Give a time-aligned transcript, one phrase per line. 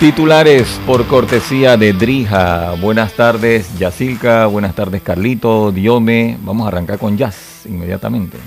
[0.00, 2.74] Titulares por cortesía de Drija.
[2.80, 4.46] Buenas tardes, Yacilca.
[4.46, 6.38] Buenas tardes, Carlito, Diome.
[6.40, 8.38] Vamos a arrancar con Jazz inmediatamente.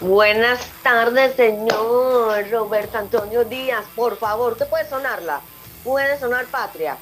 [0.00, 3.84] Buenas tardes, señor Roberto Antonio Díaz.
[3.96, 5.40] Por favor, ¿usted puede sonarla?
[5.82, 6.96] Puede sonar Patria.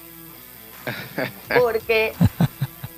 [1.61, 2.15] Porque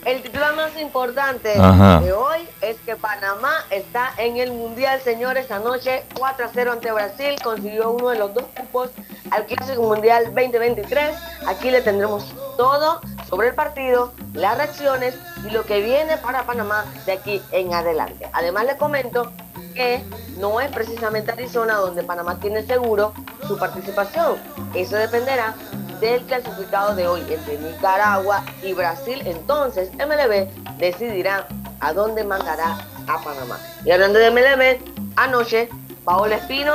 [0.04, 5.50] el titular más importante de hoy es que Panamá está en el Mundial, señores.
[5.50, 8.90] Anoche 4 a 0 ante Brasil, consiguió uno de los dos cupos
[9.30, 11.16] al Clásico Mundial 2023.
[11.46, 15.16] Aquí le tendremos todo sobre el partido, las reacciones
[15.46, 18.28] y lo que viene para Panamá de aquí en adelante.
[18.32, 19.32] Además, le comento
[19.74, 20.02] que
[20.38, 23.12] no es precisamente Arizona donde Panamá tiene seguro
[23.46, 24.38] su participación.
[24.74, 25.54] Eso dependerá
[26.00, 29.20] del clasificado de hoy entre Nicaragua y Brasil.
[29.26, 31.46] Entonces, MLB decidirá
[31.80, 33.58] a dónde mandará a Panamá.
[33.84, 34.78] Y hablando de MLB,
[35.16, 35.68] anoche,
[36.04, 36.72] Paola Espino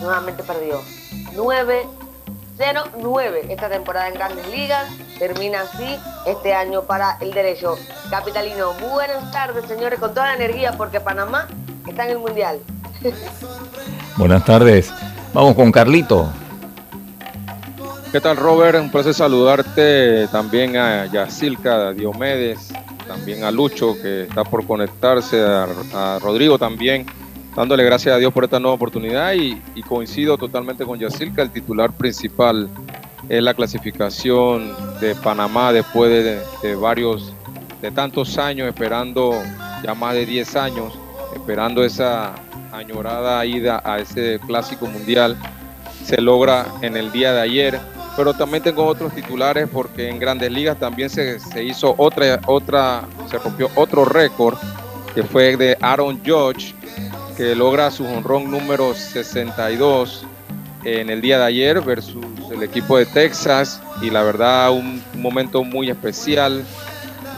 [0.00, 0.82] nuevamente perdió.
[1.34, 4.88] 9-0-9 esta temporada en Grandes Ligas.
[5.18, 7.76] Termina así este año para el derecho
[8.10, 8.74] capitalino.
[8.74, 11.48] Buenas tardes, señores, con toda la energía porque Panamá
[11.86, 12.58] está en el Mundial.
[14.16, 14.92] Buenas tardes.
[15.32, 16.30] Vamos con Carlito.
[18.12, 18.78] ¿Qué tal, Robert?
[18.78, 22.70] Un placer saludarte también a Yacilca, a Diomedes,
[23.06, 27.06] también a Lucho, que está por conectarse, a, Rodrigo también,
[27.56, 31.90] dándole gracias a Dios por esta nueva oportunidad y, coincido totalmente con Yacilca, el titular
[31.92, 32.68] principal
[33.30, 37.32] es la clasificación de Panamá después de, de varios,
[37.80, 39.40] de tantos años, esperando
[39.82, 40.92] ya más de 10 años,
[41.42, 42.34] esperando esa
[42.72, 45.36] añorada ida a ese clásico mundial
[46.04, 47.80] se logra en el día de ayer
[48.16, 53.38] pero también tengo otros titulares porque en Grandes Ligas también se, hizo otra, otra, se
[53.38, 54.56] rompió otro récord
[55.14, 56.74] que fue de Aaron Judge,
[57.36, 60.24] que logra su honrón número 62
[60.84, 65.64] en el día de ayer versus el equipo de Texas y la verdad un, momento
[65.64, 66.64] muy especial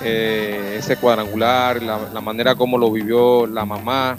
[0.05, 4.17] eh, ese cuadrangular la, manera como lo vivió la mamá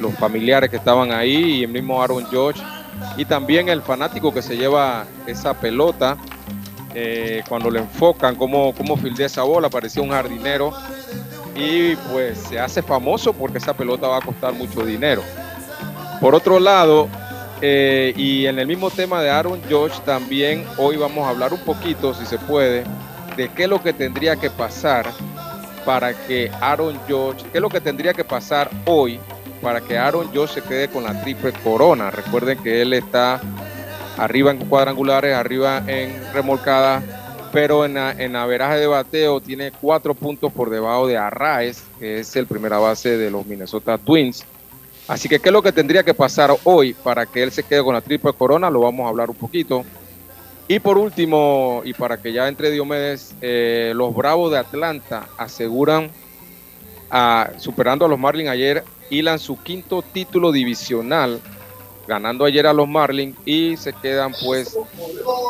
[0.00, 2.62] los familiares que estaban ahí y el mismo Aaron Judge
[3.16, 6.16] y también el fanático que se lleva esa pelota
[6.94, 10.72] eh, cuando le enfocan cómo, cómo fildea esa bola, parecía un jardinero
[11.54, 15.22] y pues se hace famoso porque esa pelota va a costar mucho dinero.
[16.20, 17.08] Por otro lado,
[17.60, 21.60] eh, y en el mismo tema de Aaron George también hoy vamos a hablar un
[21.60, 22.84] poquito, si se puede,
[23.36, 25.06] de qué es lo que tendría que pasar
[25.84, 29.18] para que Aaron George, qué es lo que tendría que pasar hoy
[29.62, 32.10] para que Aaron Josh se quede con la triple corona.
[32.10, 33.40] Recuerden que él está
[34.18, 37.02] arriba en cuadrangulares, arriba en remolcada,
[37.52, 42.34] pero en, en averaje de bateo tiene cuatro puntos por debajo de Arraez, que es
[42.34, 44.44] el primera base de los Minnesota Twins.
[45.08, 47.82] Así que, ¿qué es lo que tendría que pasar hoy para que él se quede
[47.82, 48.70] con la triple corona?
[48.70, 49.84] Lo vamos a hablar un poquito.
[50.72, 56.10] Y por último, y para que ya entre Diomedes, eh, los Bravos de Atlanta aseguran,
[57.10, 61.40] a, superando a los Marlins ayer, hilan su quinto título divisional,
[62.08, 64.74] ganando ayer a los Marlins y se quedan pues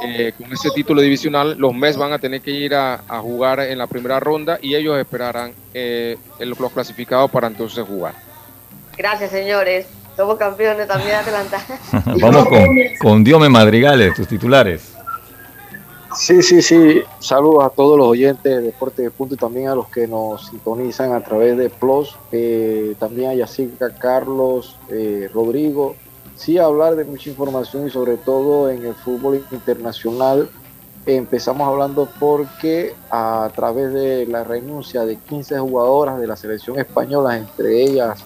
[0.05, 1.54] eh, con ese título divisional.
[1.56, 4.99] Los Mets van a tener que ir a, jugar en la primera ronda y ellos
[4.99, 8.15] esperarán eh, los clasificados para entonces jugar.
[8.99, 9.87] Gracias, señores.
[10.16, 11.65] Somos campeones también de Atlanta.
[12.21, 12.66] Vamos con,
[12.99, 14.91] con Diome Madrigales, tus titulares.
[16.15, 17.03] Sí, sí, sí.
[17.21, 20.47] Saludos a todos los oyentes de Deporte de Punto y también a los que nos
[20.47, 22.17] sintonizan a través de Plus.
[22.33, 25.97] Eh, también a Yacica, Carlos, eh, Rodrigo.
[26.37, 30.51] Sí, hablar de mucha información y sobre todo en el fútbol internacional.
[31.06, 37.39] Empezamos hablando porque a través de la renuncia de 15 jugadoras de la selección española,
[37.39, 38.22] entre ellas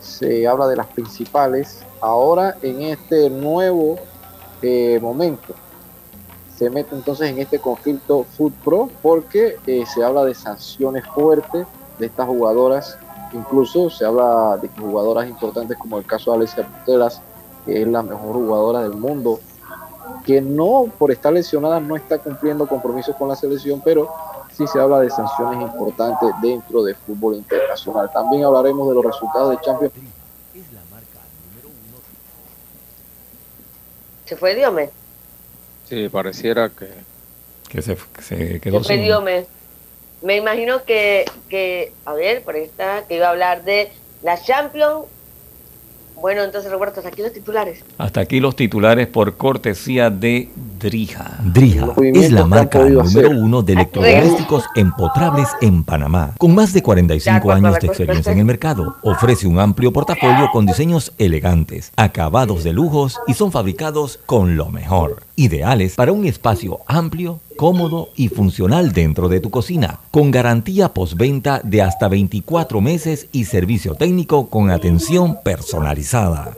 [0.00, 3.96] se habla de las principales, ahora en este nuevo
[4.60, 5.54] eh, momento
[6.56, 11.66] se mete entonces en este conflicto Food Pro porque eh, se habla de sanciones fuertes
[11.98, 12.98] de estas jugadoras.
[13.32, 17.20] Incluso se habla de jugadoras importantes como el caso de Alessia Putelas,
[17.64, 19.40] que es la mejor jugadora del mundo,
[20.24, 24.10] que no, por estar lesionada, no está cumpliendo compromisos con la selección, pero
[24.52, 28.10] sí se habla de sanciones importantes dentro del fútbol internacional.
[28.12, 29.94] También hablaremos de los resultados de Champions.
[34.26, 35.01] ¿Se fue Diome?
[35.92, 36.88] Sí, pareciera que...
[37.68, 37.98] Que se,
[38.60, 39.02] quedó sin...
[39.22, 39.44] me,
[40.22, 43.92] me imagino que, que, a ver, por esta, que iba a hablar de
[44.22, 45.04] la Champions
[46.18, 47.84] Bueno, entonces Roberto, hasta aquí los titulares.
[47.98, 50.48] Hasta aquí los titulares por cortesía de
[50.78, 51.38] Drija.
[51.44, 56.34] Drija es la marca número uno de electrodomésticos empotrables en Panamá.
[56.38, 60.64] Con más de 45 años de experiencia en el mercado, ofrece un amplio portafolio con
[60.64, 65.22] diseños elegantes, acabados de lujos y son fabricados con lo mejor.
[65.34, 71.60] Ideales para un espacio amplio, cómodo y funcional dentro de tu cocina, con garantía postventa
[71.64, 76.54] de hasta 24 meses y servicio técnico con atención personalizada.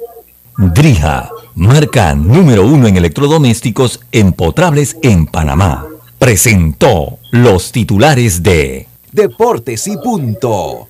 [0.56, 5.86] Drija, marca número uno en electrodomésticos empotrables en Panamá,
[6.18, 10.88] presentó los titulares de Deportes y Punto.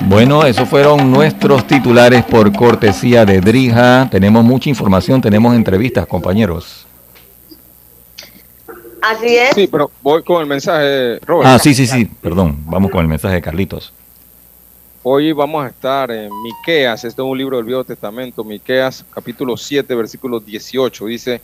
[0.00, 4.08] Bueno, esos fueron nuestros titulares por cortesía de Drija.
[4.10, 6.86] Tenemos mucha información, tenemos entrevistas, compañeros.
[9.00, 9.54] Así es.
[9.54, 11.48] Sí, pero voy con el mensaje, Robert.
[11.48, 12.58] Ah, sí, sí, sí, perdón.
[12.66, 13.92] Vamos con el mensaje de Carlitos.
[15.04, 19.56] Hoy vamos a estar en Miqueas, este es un libro del Viejo Testamento, Miqueas capítulo
[19.56, 21.06] 7, versículo 18.
[21.06, 21.40] Dice,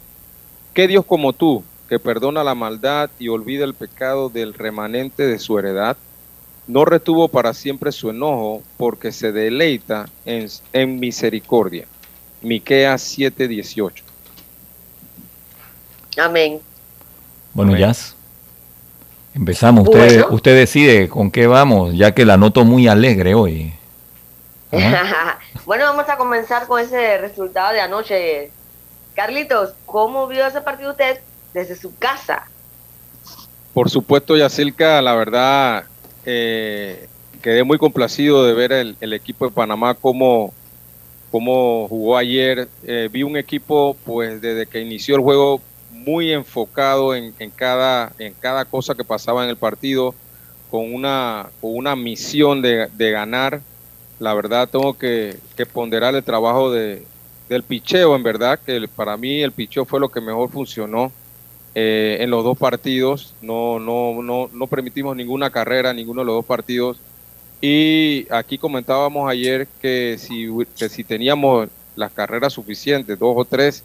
[0.72, 5.40] ¿qué Dios como tú, que perdona la maldad y olvida el pecado del remanente de
[5.40, 5.96] su heredad?
[6.68, 11.86] No retuvo para siempre su enojo, porque se deleita en, en misericordia.
[12.42, 14.04] Miqueas 7, 18.
[16.18, 16.60] Amén.
[17.54, 17.92] Bueno, ya
[19.34, 19.88] empezamos.
[19.88, 23.72] Usted, usted decide con qué vamos, ya que la noto muy alegre hoy.
[25.64, 28.50] bueno, vamos a comenzar con ese resultado de anoche.
[29.14, 31.20] Carlitos, ¿cómo vio ese partido usted
[31.54, 32.46] desde su casa?
[33.72, 35.84] Por supuesto, Yacilca, la verdad,
[36.30, 37.08] eh,
[37.40, 40.52] quedé muy complacido de ver el, equipo de Panamá cómo,
[41.30, 42.68] cómo jugó ayer.
[42.84, 48.34] Eh, vi un equipo, pues, desde que inició el juego muy enfocado en, cada, en
[48.34, 50.14] cada cosa que pasaba en el partido,
[50.70, 53.62] con una, con una misión de, ganar.
[54.18, 55.38] La verdad tengo que,
[55.72, 57.04] ponderar el trabajo de,
[57.48, 61.10] del picheo, en verdad, que para mí el picheo fue lo que mejor funcionó
[61.74, 63.34] eh, en los dos partidos.
[63.42, 66.98] No, no, no, no permitimos ninguna carrera, ninguno de los dos partidos.
[67.60, 73.82] Y aquí comentábamos ayer que si, que si teníamos las carreras suficientes, dos o tres,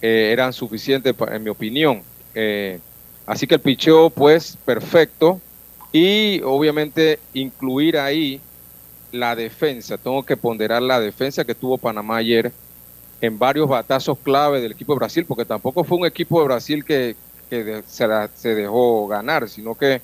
[0.00, 2.02] eh, eran suficientes en mi opinión.
[2.34, 2.78] Eh,
[3.26, 5.40] así que el picheo pues perfecto
[5.92, 8.40] y obviamente incluir ahí
[9.12, 9.98] la defensa.
[9.98, 12.52] Tengo que ponderar la defensa que tuvo Panamá ayer
[13.20, 16.84] en varios batazos clave del equipo de Brasil, porque tampoco fue un equipo de Brasil
[16.84, 17.16] que,
[17.86, 20.00] se, dejó ganar, sino que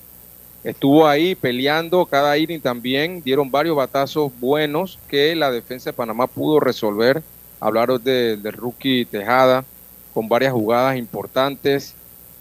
[0.65, 6.27] estuvo ahí peleando cada inning también, dieron varios batazos buenos que la defensa de Panamá
[6.27, 7.23] pudo resolver.
[7.59, 9.65] Hablaron del rookie Tejada,
[10.13, 11.95] con varias jugadas importantes.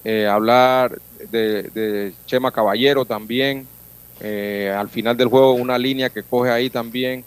[0.04, 1.00] Eh, hablar
[1.32, 3.68] de, Chema Caballero también.
[4.22, 7.24] Eh, al final del juego una línea que coge ahí también.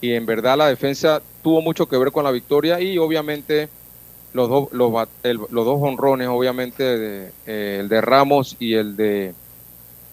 [0.00, 3.68] Y en verdad la defensa tuvo mucho que ver con la victoria y obviamente
[4.32, 4.92] los, dos los,
[5.22, 9.34] los dos honrones, obviamente de, eh, el de Ramos y el de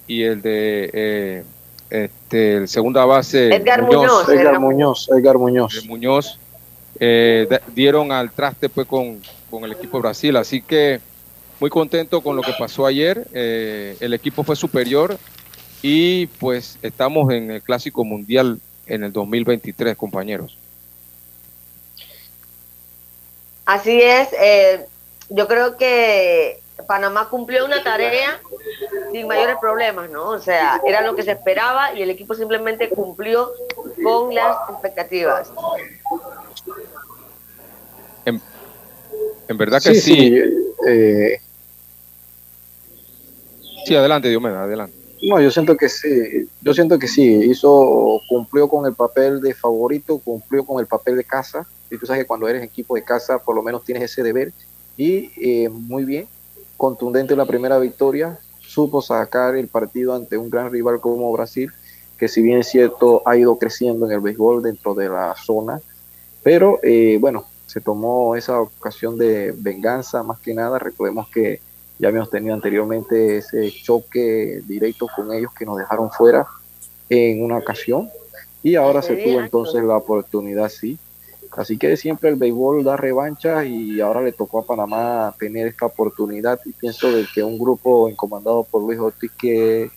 [0.07, 1.43] y el de
[1.89, 6.39] este, el segunda base Edgar Muñoz, Edgar Muñoz, Edgar Muñoz, Muñoz
[7.73, 10.35] dieron al traste pues con, con el equipo de Brasil.
[10.35, 10.99] Así que
[11.59, 13.27] muy contento con lo que pasó ayer.
[13.33, 15.17] Eh, el equipo fue superior
[15.81, 20.57] y pues estamos en el Clásico Mundial en el 2023, compañeros.
[23.65, 24.29] Así es.
[24.39, 24.85] Eh,
[25.29, 28.39] yo creo que Panamá cumplió una tarea
[29.11, 30.29] sin mayores problemas, ¿no?
[30.29, 33.51] O sea, era lo que se esperaba y el equipo simplemente cumplió
[34.03, 35.51] con las expectativas.
[39.47, 40.15] En verdad que sí.
[40.15, 40.39] Sí,
[40.87, 41.39] eh,
[43.85, 44.96] sí adelante, Diomedes, adelante.
[45.23, 49.53] No, yo siento que sí, yo siento que sí, hizo, cumplió con el papel de
[49.53, 53.03] favorito, cumplió con el papel de casa, y tú sabes que cuando eres equipo de
[53.03, 54.53] casa por lo menos tienes ese deber,
[54.95, 56.27] y eh, muy bien,
[56.75, 61.71] contundente la primera victoria, supo sacar el partido ante un gran rival como Brasil,
[62.17, 65.81] que si bien es cierto ha ido creciendo en el béisbol dentro de la zona,
[66.43, 70.79] pero eh, bueno, se tomó esa ocasión de venganza más que nada.
[70.79, 71.59] Recordemos que
[71.99, 76.45] ya habíamos tenido anteriormente ese choque directo con ellos que nos dejaron fuera
[77.09, 78.09] en una ocasión.
[78.63, 80.97] Y ahora se tuvo entonces la oportunidad, sí.
[81.55, 85.87] Así que siempre el béisbol da revancha y ahora le tocó a Panamá tener esta
[85.87, 86.59] oportunidad.
[86.65, 89.89] Y pienso de que un grupo encomendado por Luis Ortiz que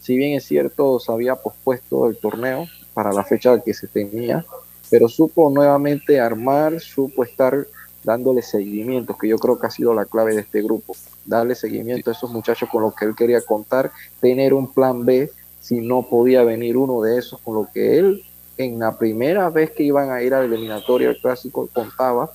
[0.00, 4.44] si bien es cierto se había pospuesto el torneo para la fecha que se tenía,
[4.90, 7.66] pero supo nuevamente armar, supo estar
[8.06, 10.94] dándole seguimiento, que yo creo que ha sido la clave de este grupo,
[11.24, 15.30] darle seguimiento a esos muchachos con los que él quería contar, tener un plan B
[15.60, 18.22] si no podía venir uno de esos con lo que él
[18.58, 22.30] en la primera vez que iban a ir al eliminatorio al clásico contaba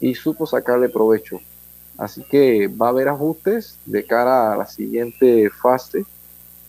[0.00, 1.38] y supo sacarle provecho.
[1.98, 6.06] Así que va a haber ajustes de cara a la siguiente fase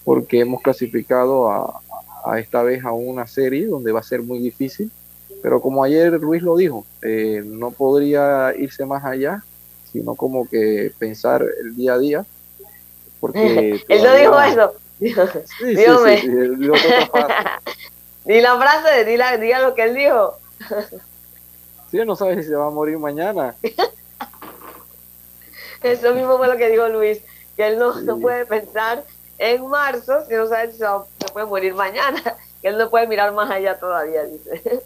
[0.03, 1.81] porque hemos clasificado a,
[2.25, 4.91] a esta vez a una serie donde va a ser muy difícil.
[5.41, 9.43] Pero como ayer Luis lo dijo, eh, no podría irse más allá,
[9.91, 12.25] sino como que pensar el día a día.
[13.19, 14.74] Porque él no dijo eso.
[15.00, 15.13] Sí,
[15.75, 15.75] sí,
[18.25, 20.38] Ni la frase, ni la, diga lo que él dijo.
[21.89, 23.55] Sí, no sabe si se va a morir mañana.
[25.81, 27.19] Eso mismo fue lo que dijo Luis,
[27.55, 29.03] que él no, no puede pensar
[29.39, 30.86] en marzo si no sabe si se,
[31.33, 32.21] puede morir mañana,
[32.62, 34.83] que él no puede mirar más allá todavía, dice.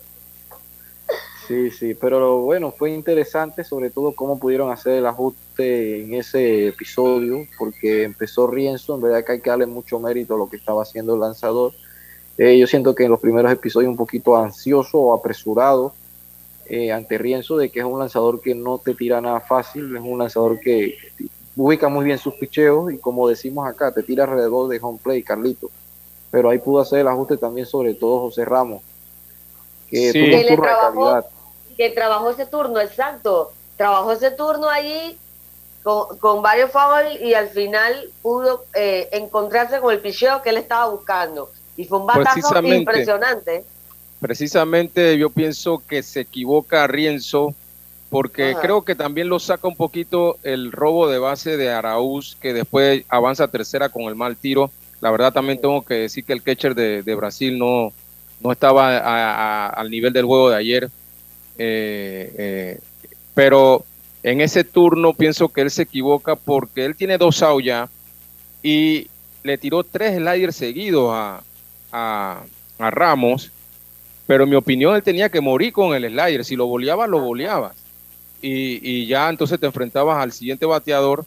[1.47, 6.69] Sí, sí, pero bueno, fue interesante sobre todo cómo pudieron hacer el ajuste en ese
[6.69, 10.57] episodio, porque empezó Rienzo, en verdad que hay que darle mucho mérito a lo que
[10.57, 11.73] estaba haciendo el lanzador.
[12.37, 15.93] Eh, yo siento que en los primeros episodios un poquito ansioso o apresurado
[16.65, 20.01] eh, ante Rienzo de que es un lanzador que no te tira nada fácil, es
[20.01, 20.97] un lanzador que
[21.55, 25.21] ubica muy bien sus picheos y como decimos acá, te tira alrededor de home play,
[25.21, 25.69] Carlito.
[26.31, 28.81] Pero ahí pudo hacer el ajuste también sobre todo José Ramos,
[29.89, 31.23] que tuvo trabajó,
[31.77, 33.51] Que trabajó ese turno, exacto.
[33.77, 35.17] Trabajó ese turno allí
[35.83, 40.89] con, varios fouls y al final pudo eh, encontrarse con el picheo que él estaba
[40.89, 41.51] buscando.
[41.77, 43.63] Y fue un batazo impresionante.
[44.19, 47.53] Precisamente yo pienso que se equivoca Rienzo
[48.09, 52.53] porque creo que también lo saca un poquito el robo de base de Araúz, que
[52.53, 54.71] después avanza a tercera con el mal tiro.
[55.01, 57.91] La verdad también tengo que decir que el catcher de, Brasil no,
[58.39, 60.89] no estaba al nivel del juego de ayer.
[61.57, 62.79] Eh, eh,
[63.33, 63.85] pero
[64.23, 67.89] en ese turno pienso que él se equivoca porque él tiene dos outs ya
[68.63, 69.07] y
[69.43, 71.41] le tiró tres sliders seguidos a,
[71.91, 72.43] a,
[72.77, 73.51] Ramos.
[74.27, 76.43] Pero en mi opinión él tenía que morir con el slider.
[76.43, 77.73] Si lo boleaba, lo boleaba
[78.41, 81.25] y, ya entonces te enfrentabas al siguiente bateador.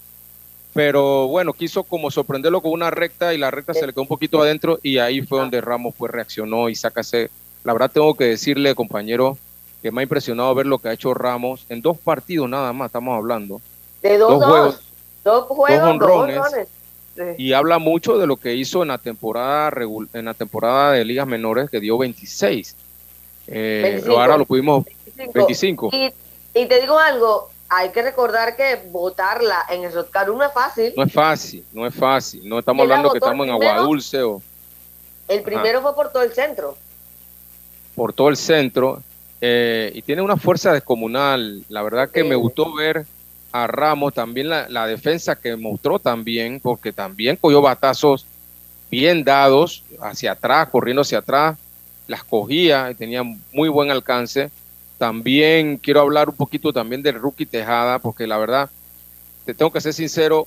[0.75, 4.08] Pero bueno, quiso como sorprenderlo con una recta y la recta se le quedó un
[4.08, 7.30] poquito adentro y ahí fue donde Ramos pues reaccionó y ese
[7.64, 9.38] La verdad tengo que decirle, compañero,
[9.82, 12.87] que me ha impresionado ver lo que ha hecho Ramos en dos partidos nada más,
[12.87, 13.61] estamos hablando.
[14.02, 14.80] De dos, juegos,
[15.25, 16.54] dos, juegos,
[17.37, 19.73] Y habla mucho de lo que hizo en la temporada
[20.12, 22.76] en la temporada de ligas menores que dio 26.
[23.49, 24.85] Eh, ahora lo pudimos
[25.16, 25.90] 25.
[26.54, 30.92] Y te digo algo, hay que recordar que votarla en el Rotcaru no es fácil.
[30.97, 32.49] No es fácil, no es fácil.
[32.49, 34.42] No estamos hablando que estamos en Agua Dulce o...
[35.28, 36.76] El primero fue por todo el centro.
[37.94, 39.02] Por todo el centro.
[39.40, 41.62] Eh, y tiene una fuerza descomunal.
[41.68, 43.07] La verdad que me gustó ver
[43.52, 48.26] a Ramos, también la, la, defensa que mostró también, porque también cogió batazos
[48.90, 51.57] bien dados hacia atrás, corriendo hacia atrás,
[52.07, 54.50] las cogía y tenía muy buen alcance.
[54.99, 58.71] También quiero hablar un poquito también del rookie Tejada, porque la verdad,
[59.45, 60.47] te tengo que ser sincero,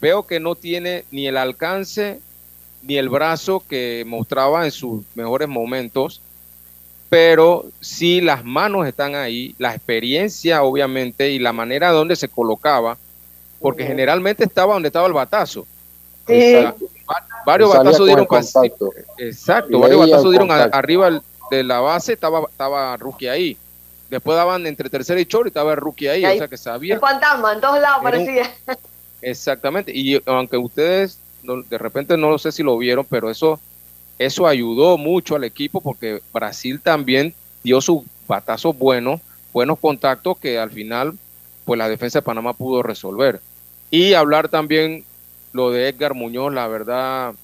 [0.00, 2.20] veo que no tiene ni el alcance
[2.82, 6.20] ni el brazo que mostraba en sus mejores momentos,
[7.08, 12.96] pero sí las manos están ahí, la experiencia obviamente y la manera donde se colocaba,
[13.60, 15.66] porque generalmente estaba donde estaba el batazo.
[17.46, 18.26] varios batazos dieron
[19.18, 23.56] Exacto, varios batazos dieron arriba de la base, estaba, estaba rookie ahí.
[24.10, 26.94] Después daban entre tercera y short y estaba el rookie ahí, o sea que sabía.
[26.94, 28.50] Un fantasma, en todos lados parecía.
[29.22, 33.60] Exactamente, y aunque ustedes de repente no lo sé si lo vieron, pero eso,
[34.18, 39.20] eso ayudó mucho al equipo porque Brasil también dio sus batazos buenos,
[39.52, 41.14] buenos contactos que al final
[41.64, 43.40] pues la defensa de Panamá pudo resolver.
[43.90, 45.04] Y hablar también
[45.52, 47.34] lo de Edgar Muñoz, la verdad,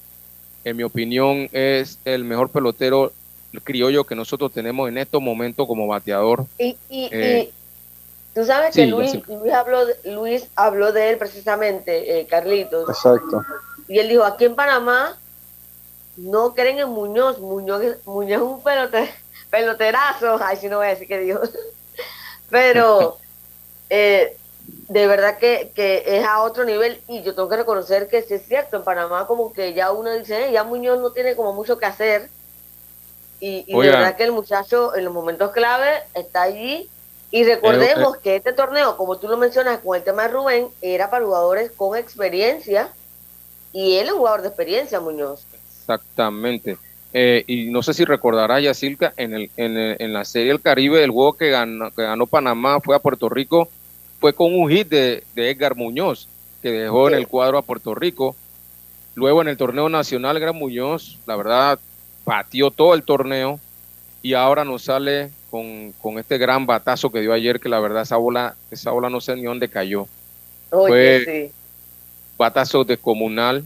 [0.64, 3.12] en mi opinión, es el mejor pelotero
[3.52, 6.46] el criollo que nosotros tenemos en estos momentos como bateador.
[6.58, 7.50] Y, y, eh,
[8.34, 12.88] tú sabes que Luis, Luis, habló, de, Luis habló de él precisamente, eh, Carlitos.
[12.88, 13.42] Exacto.
[13.88, 15.18] Y él dijo, aquí en Panamá
[16.22, 19.10] no creen en Muñoz, Muñoz, Muñoz es un pelote,
[19.50, 21.40] peloterazo, ay si no voy a decir que dijo,
[22.50, 23.18] pero
[23.90, 24.36] eh,
[24.88, 28.34] de verdad que, que, es a otro nivel y yo tengo que reconocer que sí
[28.34, 31.78] es cierto, en Panamá como que ya uno dice, ya Muñoz no tiene como mucho
[31.78, 32.28] que hacer,
[33.40, 36.88] y, de verdad que el muchacho en los momentos clave está allí.
[37.32, 41.10] Y recordemos que este torneo, como tú lo mencionas con el tema de Rubén, era
[41.10, 42.92] para jugadores con experiencia.
[43.72, 45.46] Y él es un jugador de experiencia, Muñoz.
[45.90, 46.76] Exactamente.
[47.12, 51.02] Eh, y no sé si recordará Yacilca, en, el, en, en, la Serie del Caribe,
[51.02, 53.68] el juego que ganó, que ganó Panamá fue a Puerto Rico,
[54.20, 56.28] fue con un hit de, de Edgar Muñoz,
[56.62, 58.36] que dejó en el cuadro a Puerto Rico.
[59.16, 61.80] Luego en el torneo nacional, Edgar Muñoz, la verdad,
[62.24, 63.58] batió todo el torneo
[64.22, 68.18] y ahora nos sale con, este gran batazo que dio ayer, que la verdad esa
[68.18, 70.06] bola, esa bola no sé ni dónde cayó.
[70.70, 71.54] Fue sí.
[72.38, 73.64] batazo descomunal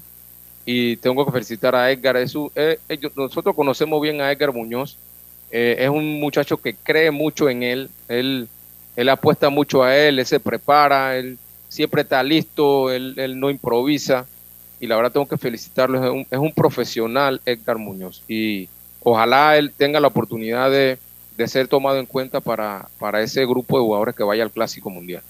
[0.67, 2.17] y tengo que felicitar a Edgar.
[2.17, 2.79] Eh,
[3.17, 4.97] nosotros conocemos bien a Edgar Muñoz,
[5.51, 8.49] eh, es un muchacho que cree mucho en él, él,
[8.97, 13.51] él apuesta mucho a él, él se prepara, él siempre está listo, él, él no
[13.51, 14.27] improvisa
[14.81, 18.69] y la verdad tengo que felicitarlo, es un, es un profesional Edgar Muñoz y
[19.03, 20.99] ojalá él tenga la oportunidad de,
[21.47, 25.23] ser tomado en cuenta para, para ese grupo de jugadores que vaya al Clásico Mundial.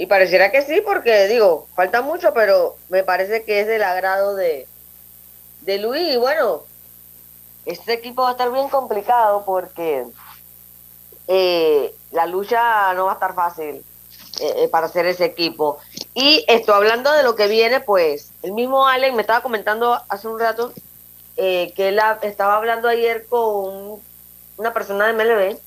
[0.00, 4.34] Y pareciera que sí, porque digo, falta mucho, pero me parece que es del agrado
[4.34, 4.66] de,
[5.60, 6.14] de Luis.
[6.14, 6.62] Y bueno,
[7.66, 10.06] este equipo va a estar bien complicado porque
[11.28, 13.84] eh, la lucha no va a estar fácil
[14.40, 15.76] eh, eh, para hacer ese equipo.
[16.14, 20.28] Y esto, hablando de lo que viene, pues el mismo Allen me estaba comentando hace
[20.28, 20.72] un rato
[21.36, 24.00] que él estaba hablando ayer con
[24.56, 25.58] una persona de MLB.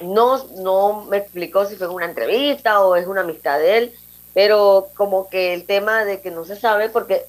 [0.00, 3.94] Eh, no, no me explicó si fue una entrevista o es una amistad de él,
[4.34, 7.26] pero como que el tema de que no se sabe, porque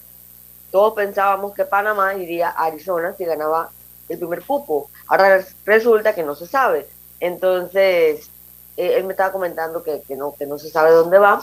[0.72, 3.72] todos pensábamos que Panamá iría a Arizona si ganaba
[4.10, 4.90] el primer cupo.
[5.08, 6.88] Ahora resulta que no se sabe.
[7.20, 8.30] Entonces,
[8.78, 11.42] eh, él me estaba comentando que, no, que no se sabe dónde va.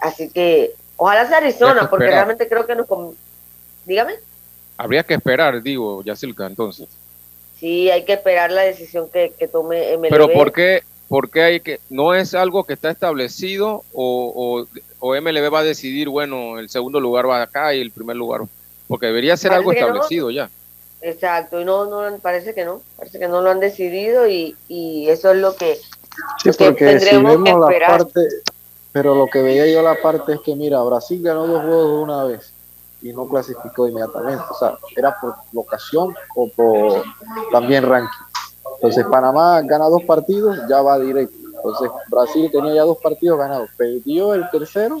[0.00, 2.86] así que ojalá sea Arizona, porque realmente creo que nos,
[3.84, 4.14] Dígame.
[4.76, 6.88] Habría que esperar, digo, Yacilca, entonces.
[7.64, 10.10] Sí, hay que esperar la decisión que, tome MLB.
[10.10, 14.66] Pero ¿por qué, ¿por qué hay que, no es algo que está establecido o,
[15.00, 18.42] o, MLB va a decidir, bueno, el segundo lugar va acá y el primer lugar?
[18.86, 20.50] Porque debería ser algo establecido ya.
[21.00, 25.08] Exacto, y no, no, parece que no, parece que no lo han decidido y, y
[25.08, 25.76] eso es lo que,
[26.42, 28.20] sí, porque si vemos La parte,
[28.92, 31.96] pero lo que veía yo la parte es que, mira, Brasil ganó dos juegos de
[31.96, 32.53] una vez
[33.04, 34.42] y no clasificó inmediatamente.
[34.50, 37.04] O sea, era por locación o por
[37.52, 38.08] también ranking.
[38.76, 41.36] Entonces Panamá gana dos partidos, ya va directo.
[41.56, 45.00] Entonces Brasil tenía ya dos partidos ganados, perdió el tercero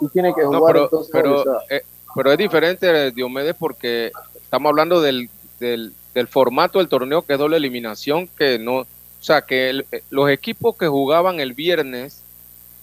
[0.00, 1.10] y tiene que jugar pero, entonces.
[1.12, 1.82] Pero, eh,
[2.14, 7.38] pero es diferente, Diomedes, porque estamos hablando del, del, del, formato del torneo que es
[7.38, 8.86] doble eliminación, que no, o
[9.20, 12.22] sea, que eh, los equipos que jugaban el viernes,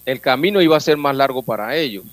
[0.06, 2.04] el camino iba a ser más largo para ellos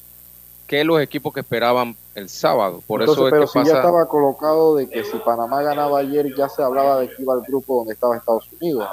[0.69, 2.83] que los equipos que esperaban el sábado.
[2.87, 6.63] Por eso pero si ya estaba colocado de que si Panamá ganaba ayer ya se
[6.63, 8.87] hablaba de que iba al grupo donde estaba Estados Unidos.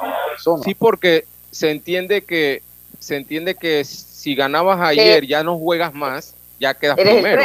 [0.64, 2.64] Sí, porque se entiende que
[3.00, 7.42] se entiende que si ganabas ayer ya no juegas más, ya quedas primero.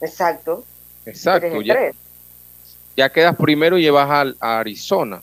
[0.00, 0.64] Exacto.
[1.04, 1.60] Exacto.
[2.96, 5.20] Ya, quedas primero y llevas a, Arizona.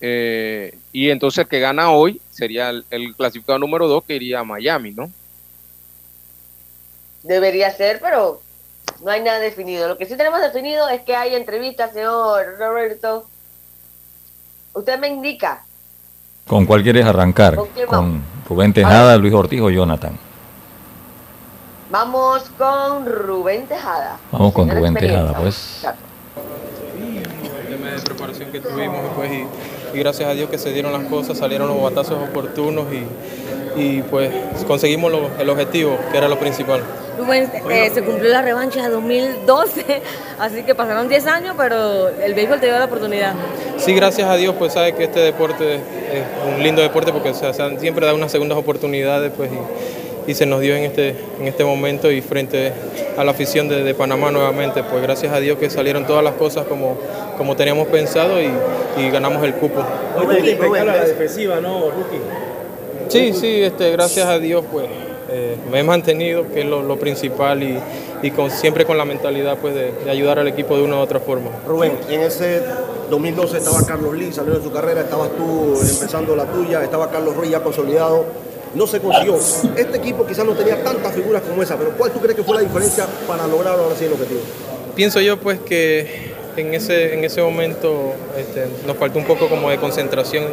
[0.00, 4.40] Eh, y entonces el que gana hoy sería el, el clasificado número 2 que iría
[4.40, 5.10] a Miami, ¿no?
[7.26, 8.40] Debería ser, pero
[9.02, 9.88] no hay nada definido.
[9.88, 13.24] Lo que sí tenemos definido es que hay entrevistas, señor Roberto.
[14.72, 15.64] Usted me indica.
[16.46, 17.56] ¿Con cuál quieres arrancar?
[17.86, 20.16] ¿Con, Rubén Tejada, Luis Ortiz o Jonathan?
[21.90, 24.18] Vamos con Rubén Tejada.
[24.30, 25.84] Vamos con Rubén Tejada, pues.
[27.80, 29.46] de preparación que tuvimos pues, y,
[29.96, 33.06] y, gracias a Dios que se dieron las cosas, salieron los batazos oportunos y,
[33.76, 34.30] y pues
[34.66, 36.82] conseguimos el objetivo, que era lo principal.
[37.18, 40.02] Rubén, eh, se cumplió la revancha de 2012,
[40.38, 43.34] así que pasaron 10 años, pero el béisbol te dio la oportunidad.
[43.78, 45.82] Sí, gracias a Dios, pues sabe que este deporte es
[46.46, 47.32] un lindo deporte porque
[47.78, 49.50] siempre da unas segundas oportunidades, pues
[50.26, 52.72] y, se nos dio en este, en este momento y frente
[53.16, 56.66] a la afición de, Panamá nuevamente, pues gracias a Dios que salieron todas las cosas
[56.66, 56.98] como,
[57.38, 58.50] como teníamos pensado y,
[59.10, 59.84] ganamos el cupo.
[60.16, 62.20] la defensiva, ¿no, Rookie?
[63.08, 64.86] Sí, sí, este, gracias a Dios pues
[65.28, 67.78] eh, me he mantenido, que es lo, principal y,
[68.22, 71.20] y con, siempre con la mentalidad pues de, ayudar al equipo de una u otra
[71.20, 71.50] forma.
[71.66, 72.62] Rubén, en ese
[73.10, 77.36] 2012 estaba Carlos Lee saliendo de su carrera, estabas tú empezando la tuya, estaba Carlos
[77.36, 78.24] Ruiz ya consolidado,
[78.74, 79.36] no se consiguió.
[79.76, 82.54] Este equipo quizás no tenía tantas figuras como esa, pero ¿cuál tú crees que fue
[82.54, 84.40] la diferencia para lograr ahora sí el objetivo?
[84.94, 89.70] Pienso yo pues que en ese, en ese momento este, nos faltó un poco como
[89.70, 90.44] de concentración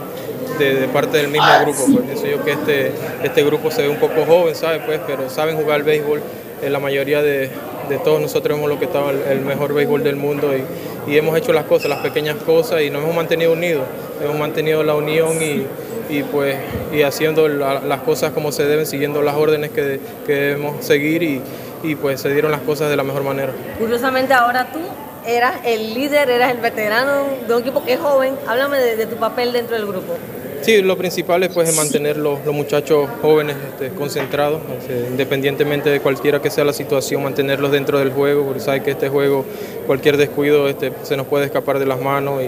[0.58, 1.86] de, parte del mismo grupo.
[1.92, 2.92] Pues pienso yo que este,
[3.24, 4.82] este grupo se ve un poco joven, ¿sabes?
[4.86, 6.22] Pues, pero saben jugar el béisbol.
[6.62, 7.50] Eh, la mayoría de,
[7.90, 11.38] de, todos nosotros hemos lo que estaba el, mejor béisbol del mundo y, y, hemos
[11.38, 13.84] hecho las cosas, las pequeñas cosas y nos hemos mantenido unidos.
[14.24, 15.66] Hemos mantenido la unión y,
[16.10, 16.56] y pues
[16.94, 21.42] y haciendo las cosas como se deben, siguiendo las órdenes que, que debemos seguir y,
[21.84, 23.52] y pues se dieron las cosas de la mejor manera.
[23.78, 24.80] Curiosamente ahora tú
[25.26, 28.36] eras el líder, eras el veterano de un equipo que es joven.
[28.48, 30.16] Háblame de, tu papel dentro del grupo.
[30.64, 36.42] Sí, lo principal es pues mantener los, muchachos jóvenes este, concentrados, este, independientemente de cualquiera
[36.42, 39.44] que sea la situación, mantenerlos dentro del juego, porque sabe que este juego,
[39.86, 42.42] cualquier descuido este, se nos puede escapar de las manos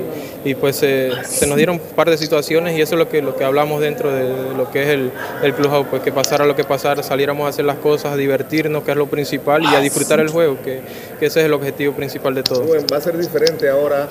[0.46, 1.12] y, pues se
[1.48, 4.10] nos dieron un par de situaciones y eso es lo que, lo que hablamos dentro
[4.10, 5.12] de, lo que es el,
[5.44, 8.84] el clubhouse, pues que pasara lo que pasara, saliéramos a hacer las cosas, a divertirnos,
[8.84, 10.80] que es lo principal, y a disfrutar el juego, que,
[11.20, 12.66] que ese es el objetivo principal de todo.
[12.92, 14.08] va a ser diferente ahora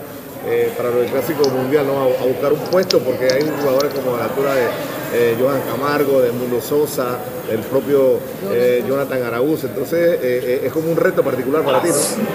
[0.47, 2.03] eh, para el clásico mundial, ¿no?
[2.03, 4.65] A, buscar un puesto porque hay jugadores como a la altura de
[5.15, 7.19] eh, Johan Camargo, de Mundo Sosa,
[7.51, 8.19] el propio
[8.53, 11.95] eh, Jonathan Araúz, entonces es como un reto particular para ti, ¿no?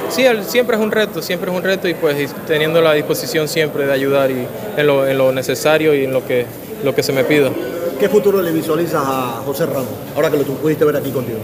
[0.09, 3.85] Sí, siempre es un reto, siempre es un reto y pues teniendo la disposición siempre
[3.85, 6.45] de ayudar y en lo, en lo necesario y en lo que,
[6.83, 7.51] lo que se me pida.
[7.99, 11.39] ¿Qué futuro le visualizas a José Ramos, ahora que lo pudiste ver aquí contigo?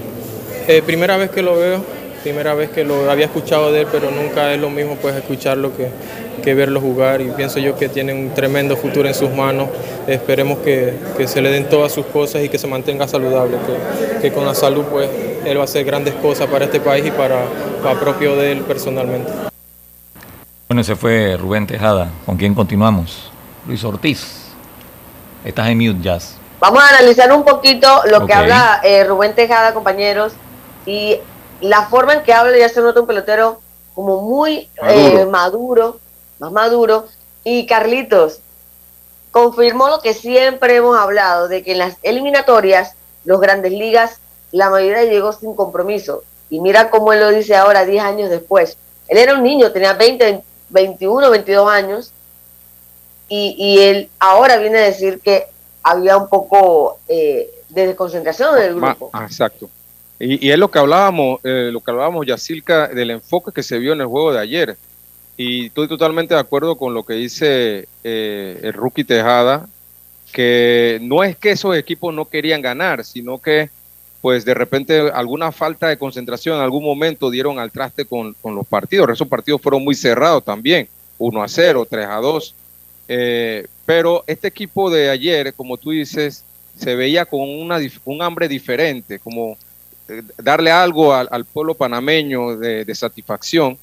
[0.87, 1.83] primera vez que lo veo,
[2.25, 5.77] primera vez que lo había escuchado de él, pero nunca es lo mismo pues escucharlo
[5.77, 5.91] que,
[6.43, 9.69] que verlo jugar y pienso yo que tiene un tremendo futuro en sus manos.
[10.07, 10.95] Esperemos que,
[11.27, 13.57] se le den todas sus cosas y que se mantenga saludable,
[14.23, 15.07] que, con la salud pues
[15.45, 17.45] él va a hacer grandes cosas para este país y para,
[17.83, 19.31] para propio de él personalmente.
[20.67, 22.09] Bueno, ese fue Rubén Tejada.
[22.25, 23.31] ¿Con quién continuamos?
[23.67, 24.47] Luis Ortiz.
[25.43, 26.37] Estás en mute, Jazz.
[26.59, 30.33] Vamos a analizar un poquito lo que habla eh, Rubén Tejada, compañeros,
[30.87, 31.19] y
[31.61, 33.61] la forma en que habla ya se nota un pelotero
[33.93, 34.69] como muy
[35.29, 35.99] maduro, eh,
[36.39, 37.07] más maduro.
[37.43, 38.39] Y Carlitos
[39.31, 44.19] confirmó lo que siempre hemos hablado, de que en las eliminatorias, los grandes ligas,
[44.51, 46.23] la mayoría llegó sin compromiso.
[46.49, 48.77] Y mira cómo él lo dice ahora, 10 años después.
[49.07, 52.11] Él era un niño, tenía 20, 21, 22 años.
[53.27, 55.47] Y, y él ahora viene a decir que
[55.83, 59.11] había un poco eh, de desconcentración del grupo.
[59.21, 59.69] exacto.
[60.19, 63.93] Y, es lo que hablábamos, eh, lo que hablábamos, Yacilca, del enfoque que se vio
[63.93, 64.77] en el juego de ayer.
[65.37, 69.67] Y estoy totalmente de acuerdo con lo que dice eh, el rookie Tejada,
[70.31, 73.69] que no es que esos equipos no querían ganar, sino que
[74.21, 78.65] pues de repente alguna falta de concentración en algún momento dieron al traste con, los
[78.65, 79.09] partidos.
[79.09, 80.87] Esos partidos fueron muy cerrados también,
[81.19, 82.55] 1 a 0, 3 a 2.
[83.07, 86.43] Eh, pero este equipo de ayer, como tú dices,
[86.75, 89.57] se veía con una, un hambre diferente, como
[90.37, 93.77] darle algo al, pueblo panameño de satisfacción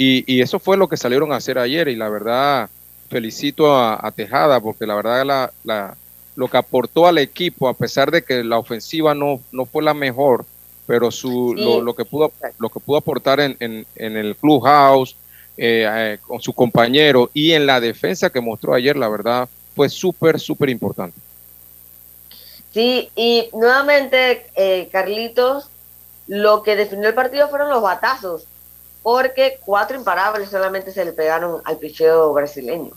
[0.00, 2.70] y, eso fue lo que salieron a hacer ayer y la verdad
[3.10, 5.96] felicito a, Tejada porque la verdad la,
[6.36, 9.94] lo que aportó al equipo, a pesar de que la ofensiva no, no fue la
[9.94, 10.44] mejor,
[10.86, 15.16] pero su, lo, que pudo, lo que pudo aportar en, en, el clubhouse,
[15.56, 19.88] eh, eh, con su compañero y en la defensa que mostró ayer, la verdad fue
[19.88, 21.18] súper, súper importante.
[22.72, 25.68] Sí, y nuevamente, eh, Carlitos,
[26.26, 28.44] lo que definió el partido fueron los batazos
[29.02, 32.90] porque cuatro imparables solamente se le pegaron al picheo brasileño.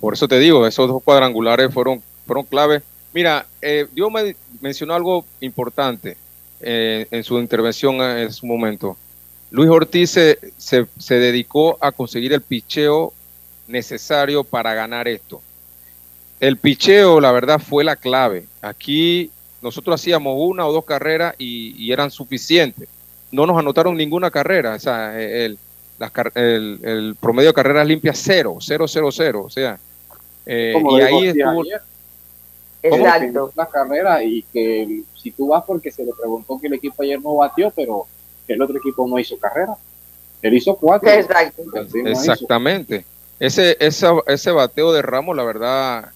[0.00, 2.82] Por eso te digo, esos dos cuadrangulares fueron, fueron clave.
[3.14, 6.18] Mira, eh, Dios me mencionó algo importante
[6.60, 8.96] eh, en su intervención en su momento.
[9.50, 13.12] Luis Ortiz se, se, dedicó a conseguir el picheo
[13.68, 15.40] necesario para ganar esto.
[16.40, 18.44] El picheo, la verdad, fue la clave.
[18.62, 19.30] Aquí
[19.62, 22.88] nosotros hacíamos una o dos carreras y eran suficientes
[23.30, 24.74] no nos anotaron ninguna carrera.
[24.74, 25.58] O sea, el,
[26.34, 29.44] el, promedio de carreras limpias cero, cero, cero, cero.
[29.46, 29.78] O sea,
[30.44, 31.64] eh, y ahí estuvo.
[32.82, 33.52] Exacto.
[33.56, 37.20] La carrera y que si tú vas porque se le preguntó que el equipo ayer
[37.20, 38.06] no batió, pero
[38.46, 39.74] el otro equipo no hizo carrera.
[40.42, 41.10] Él hizo cuatro.
[41.10, 41.62] Exacto.
[42.04, 43.04] Exactamente.
[43.40, 46.12] Ese, ese, ese bateo de Ramos, la verdad,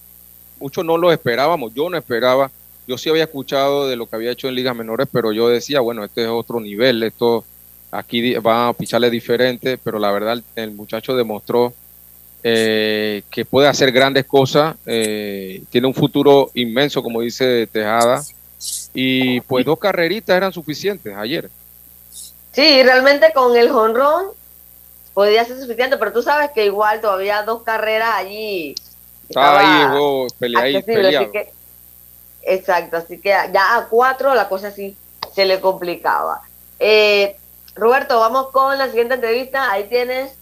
[0.60, 1.72] muchos no lo esperábamos.
[1.74, 2.50] Yo no esperaba
[2.90, 5.78] yo sí había escuchado de lo que había hecho en ligas menores, pero yo decía,
[5.78, 7.44] bueno, este es otro nivel, esto
[7.92, 11.72] aquí va a picharle diferente, pero la verdad el muchacho demostró
[12.42, 18.22] eh, que puede hacer grandes cosas, eh, tiene un futuro inmenso, como dice Tejada,
[18.92, 21.48] y pues dos carreritas eran suficientes ayer.
[22.52, 24.26] Sí, realmente con el jonrón
[25.14, 28.74] podía ser suficiente, pero tú sabes que igual todavía dos carreras allí.
[29.30, 31.30] Estaba, ahí, pelea, ahí peleado.
[32.42, 34.96] Exacto, así que ya a cuatro la cosa sí
[35.32, 36.42] se le complicaba.
[36.80, 37.36] Eh,
[37.76, 39.70] Roberto, vamos con la siguiente entrevista.
[39.70, 40.36] Ahí tienes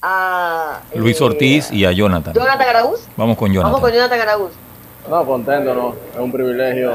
[0.00, 2.32] a Luis eh, Ortiz y a Jonathan.
[2.32, 3.00] Jonathan Garaguz.
[3.14, 3.72] Vamos con Jonathan.
[3.72, 4.52] Vamos con Jonathan Garaguz.
[5.06, 5.94] No, contento, ¿no?
[6.14, 6.94] Es un privilegio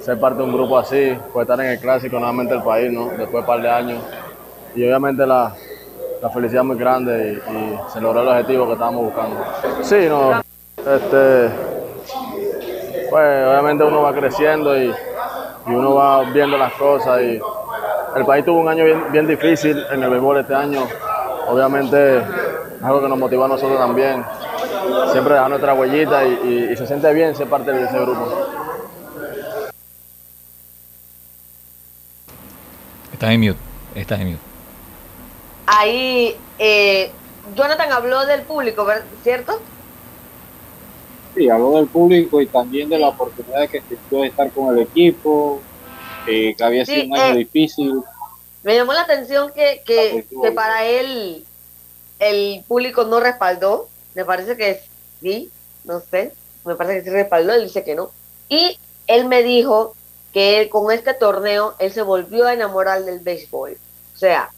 [0.00, 3.08] ser parte de un grupo así, pues estar en el clásico nuevamente del país, ¿no?
[3.10, 4.02] Después de un par de años.
[4.74, 5.54] Y obviamente la,
[6.22, 9.44] la felicidad muy grande y, y, se logró el objetivo que estábamos buscando.
[9.82, 10.47] Sí, no,
[10.86, 11.50] este,
[13.10, 14.94] pues obviamente uno va creciendo y,
[15.66, 17.38] uno va viendo las cosas y
[18.16, 20.86] el país tuvo un año bien, difícil en el béisbol este año.
[21.46, 22.24] Obviamente es
[22.82, 24.24] algo que nos motiva a nosotros también.
[25.12, 28.48] siempre dejar nuestra huellita y, se siente bien ser parte de ese grupo.
[33.12, 33.58] Está en mute,
[33.94, 34.42] está en mute.
[35.66, 37.10] Ahí, eh,
[37.54, 38.86] Jonathan habló del público,
[39.22, 39.60] ¿cierto?
[41.34, 44.82] Sí, habló del público y también de la oportunidad que tuvo de estar con el
[44.82, 45.60] equipo,
[46.24, 48.02] que había sido un año eh, difícil.
[48.62, 51.44] Me llamó la atención que, que, que para él
[52.18, 54.80] el público no respaldó, me parece que
[55.20, 55.50] sí,
[55.84, 56.32] no sé,
[56.64, 58.10] me parece que sí respaldó, él dice que no.
[58.48, 59.94] Y él me dijo
[60.32, 63.76] que con este torneo él se volvió a enamorar del béisbol.
[64.14, 64.50] O sea,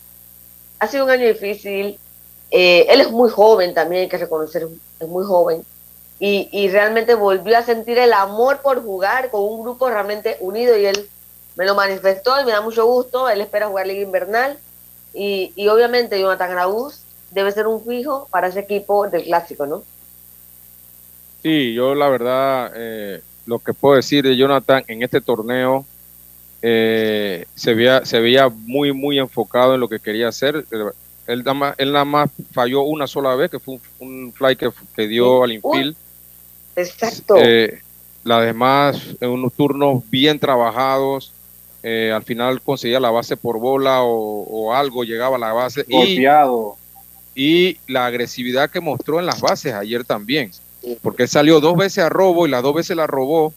[0.79, 1.99] ha sido un año difícil.
[2.51, 4.67] Eh, él es muy joven también, hay que reconocer,
[4.99, 5.65] es muy joven.
[6.21, 10.77] Y, y realmente volvió a sentir el amor por jugar con un grupo realmente unido
[10.77, 11.09] y él
[11.57, 13.29] me lo manifestó y me da mucho gusto.
[13.29, 14.59] Él espera jugar Liga Invernal.
[15.15, 19.83] Y, y obviamente Jonathan Araúz debe ser un fijo para ese equipo del clásico, ¿no?
[21.43, 25.87] Sí, yo la verdad, eh, lo que puedo decir de Jonathan en este torneo,
[26.63, 30.67] eh, se, veía, se veía muy, muy enfocado en lo que quería hacer.
[31.27, 34.71] Él nada más, él nada más falló una sola vez, que fue un, fly que,
[34.95, 35.97] que, dio al infield.
[36.77, 37.37] Exacto.
[37.39, 37.81] Eh,
[38.25, 41.33] las demás, en unos turnos bien trabajados,
[41.83, 45.87] al final conseguía la base por bola o, algo, llegaba a la base.
[45.89, 46.77] Golpeado
[47.35, 50.51] y la agresividad que mostró en las bases ayer también,
[51.03, 53.55] porque salió dos veces a robo y las dos veces la robó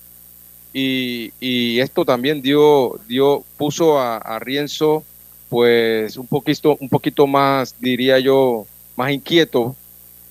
[0.74, 5.04] y, esto también dio, dio puso a, Rienzo
[5.50, 9.76] pues un poquito, un poquito más, diría yo, más inquieto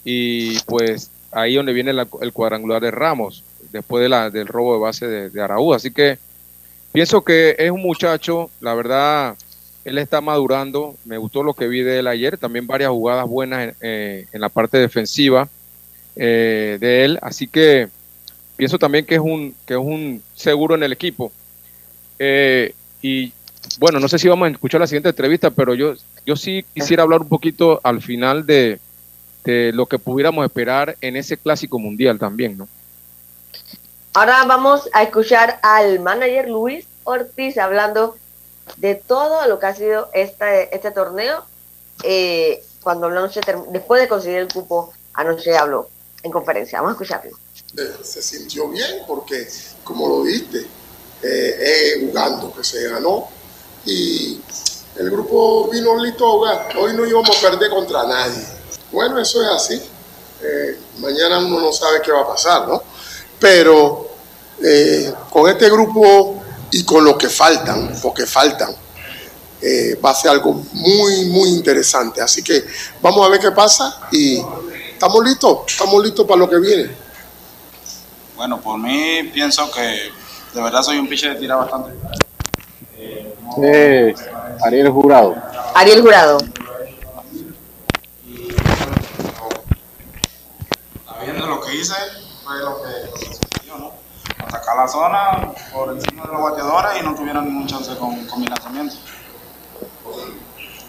[0.05, 3.43] y pues ahí donde viene el cuadrangular de Ramos,
[3.73, 5.77] después de la, del robo de base de, de Araúz.
[5.77, 6.19] Así que
[6.93, 9.37] pienso que es un muchacho, la verdad,
[9.85, 10.95] él está madurando.
[11.05, 12.39] Me gustó lo que vi de él ayer.
[12.39, 15.49] También varias jugadas buenas en, eh, la parte defensiva
[16.17, 17.19] eh, de él.
[17.23, 17.89] Así que
[18.57, 21.33] pienso también que es un, que es un seguro en el equipo.
[22.19, 23.33] Eh, y
[23.79, 25.95] bueno, no sé si vamos a escuchar la siguiente entrevista, pero yo,
[26.27, 28.79] yo sí quisiera hablar un poquito al final de,
[29.45, 32.69] de lo que pudiéramos esperar en ese clásico mundial también, ¿no?
[34.15, 38.17] Ahora vamos a escuchar al manager Luis Ortiz hablando
[38.77, 41.45] de todo lo que ha sido este, este torneo.
[42.03, 45.89] Eh, cuando anoche, después de conseguir el cupo, anoche habló
[46.23, 46.81] en conferencia.
[46.81, 47.39] Vamos a escucharlo.
[47.77, 49.49] Eh, se sintió bien porque,
[49.83, 50.67] como lo viste,
[51.23, 53.29] eh, jugando que se ganó
[53.87, 54.41] y
[54.97, 56.77] el grupo vino listo a jugar.
[56.77, 58.62] Hoy no íbamos a perder contra nadie.
[58.93, 59.83] Bueno, eso es así.
[60.99, 62.83] mañana uno no sabe qué va a pasar, ¿no?
[63.41, 64.11] Pero
[65.31, 68.75] con este grupo y con lo que faltan, porque faltan,
[69.61, 72.21] eh, va a ser algo muy, muy interesante.
[72.21, 72.65] Así que
[73.01, 74.43] vamos a ver qué pasa y
[74.91, 76.91] estamos listos, estamos listos para lo que viene.
[78.35, 80.11] Bueno, por mí pienso que
[80.55, 81.93] de verdad soy un pitcher de tira bastante.
[83.63, 84.15] Eh,
[84.65, 85.37] Ariel Jurado.
[85.75, 86.39] Ariel Jurado.
[91.23, 91.95] Viendo lo que hice,
[92.45, 93.23] fue lo que
[94.39, 98.41] atacar la zona por encima de los bateadores y no tuvieron ningún chance con, con
[98.41, 98.97] mi lanzamiento.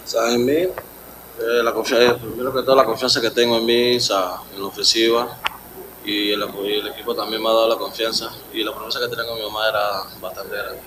[0.06, 0.54] ¿Sabes en mí?
[0.54, 5.38] Eh, la confianza, primero que todo la confianza que tengo en mí, en la ofensiva
[6.06, 9.26] y el, el, equipo también me ha dado la confianza y la promesa que tenía
[9.26, 10.82] con mi mamá era bastante grande.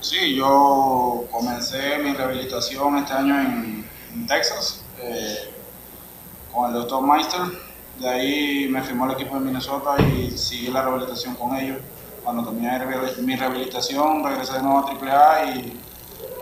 [0.00, 3.82] Sí, yo comencé mi rehabilitación este año en,
[4.28, 5.54] Texas eh,
[6.52, 7.40] con el doctor Meister
[7.98, 11.78] de ahí me firmó el equipo de Minnesota y seguí la rehabilitación con ellos.
[12.24, 12.78] Cuando terminé
[13.20, 15.80] mi rehabilitación, regresé de nuevo a AAA y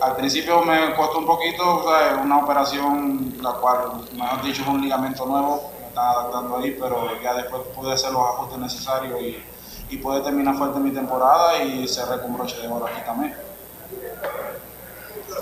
[0.01, 1.85] al principio me costó un poquito,
[2.23, 7.09] una operación, la cual, mejor dicho, es un ligamento nuevo, me están adaptando ahí, pero
[7.21, 9.43] ya después pude hacer los ajustes necesarios y,
[9.89, 13.35] y pude terminar fuerte mi temporada y cerré con broche de oro aquí también.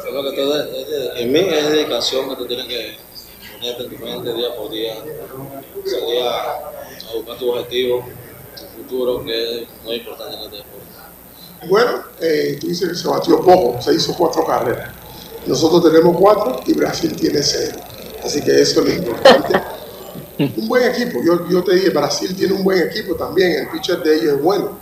[0.02, 0.56] Creo que todo
[1.16, 2.98] en mí es dedicación que tú tienes que
[3.60, 4.94] ponerte día por día,
[6.24, 8.06] a, buscar tu objetivo,
[8.56, 10.80] tu futuro, que es muy importante en este deporte.
[11.68, 14.92] Bueno, eh, tú dices que se batió poco, se hizo cuatro carreras.
[15.46, 17.80] Nosotros tenemos cuatro y Brasil tiene cero.
[18.24, 19.62] Así que eso es lo importante.
[20.40, 24.02] un buen equipo, yo, yo te dije, Brasil tiene un buen equipo también, el pitcher
[24.02, 24.80] de ellos es bueno.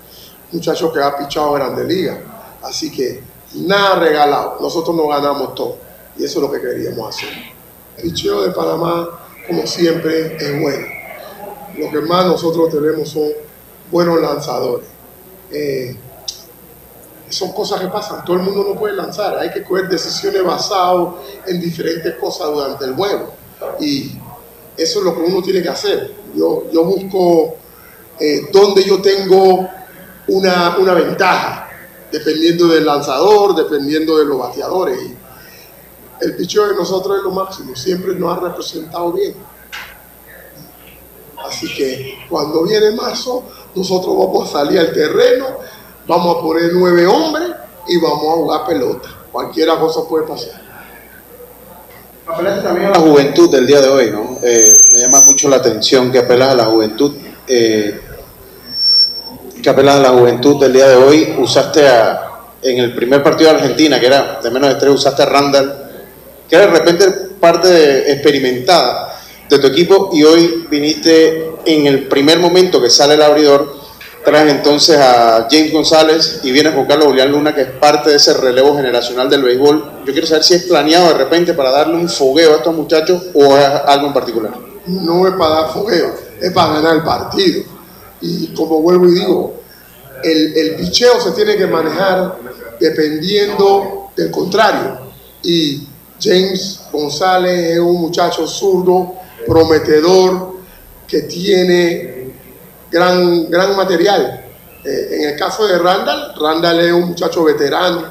[0.52, 2.20] Muchacho que ha pichado Grande Liga.
[2.62, 3.24] Así que
[3.56, 5.78] nada regalado, nosotros nos ganamos todo.
[6.18, 7.57] Y eso es lo que queríamos hacer.
[7.98, 9.10] El picheo de Panamá,
[9.48, 10.86] como siempre, es bueno.
[11.78, 13.30] Lo que más nosotros tenemos son
[13.92, 14.88] buenos lanzadores.
[15.52, 15.96] Eh,
[17.30, 21.16] son cosas que pasan, todo el mundo no puede lanzar, hay que coger decisiones basadas
[21.46, 23.34] en diferentes cosas durante el juego.
[23.80, 24.12] Y
[24.78, 26.14] eso es lo que uno tiene que hacer.
[26.36, 27.56] Yo, yo busco
[28.20, 29.68] eh, donde yo tengo
[30.28, 31.70] una, una ventaja,
[32.12, 35.00] dependiendo del lanzador, dependiendo de los bateadores.
[36.22, 39.36] El picheo de nosotros es lo máximo, siempre nos ha representado bien.
[41.48, 43.44] Así que cuando viene marzo,
[43.76, 45.46] nosotros vamos a salir al terreno,
[46.08, 47.50] vamos a poner nueve hombres
[47.88, 49.10] y vamos a jugar pelota.
[49.32, 50.62] Cualquier cosa puede pasar.
[52.28, 54.40] Apelas también a la juventud del día de hoy, ¿no?
[54.44, 57.16] Eh, me llama mucho la atención que apelas a la juventud.
[57.48, 58.02] Eh,
[59.62, 61.36] que apelas a la juventud del día de hoy.
[61.40, 62.28] Usaste a,
[62.62, 65.87] en el primer partido de Argentina, que era de menos de tres, usaste a Randall,
[66.48, 67.06] que era de repente
[67.40, 73.22] parte experimentada de tu equipo y hoy viniste en el primer momento que sale el
[73.22, 73.76] abridor,
[74.24, 78.18] traes entonces a James González y vienes con Carlos Julián Luna, que es parte de
[78.18, 80.02] ese relevo generacional del béisbol.
[80.06, 83.24] Yo quiero saber si es planeado de repente para darle un fogueo a estos muchachos
[83.34, 84.54] o algo en particular.
[84.88, 87.64] No es para dar fogueo, es para ganar el partido.
[88.20, 89.62] Y como vuelvo y digo,
[90.24, 92.36] el, el picheo se tiene que manejar
[92.80, 95.00] dependiendo del contrario.
[95.44, 95.87] Y
[96.20, 99.14] James González es un muchacho zurdo
[99.46, 100.58] prometedor,
[101.08, 102.34] que tiene
[102.92, 104.46] gran, gran material.
[104.84, 108.04] Eh, en el caso de Randall, Randall es un muchacho veterano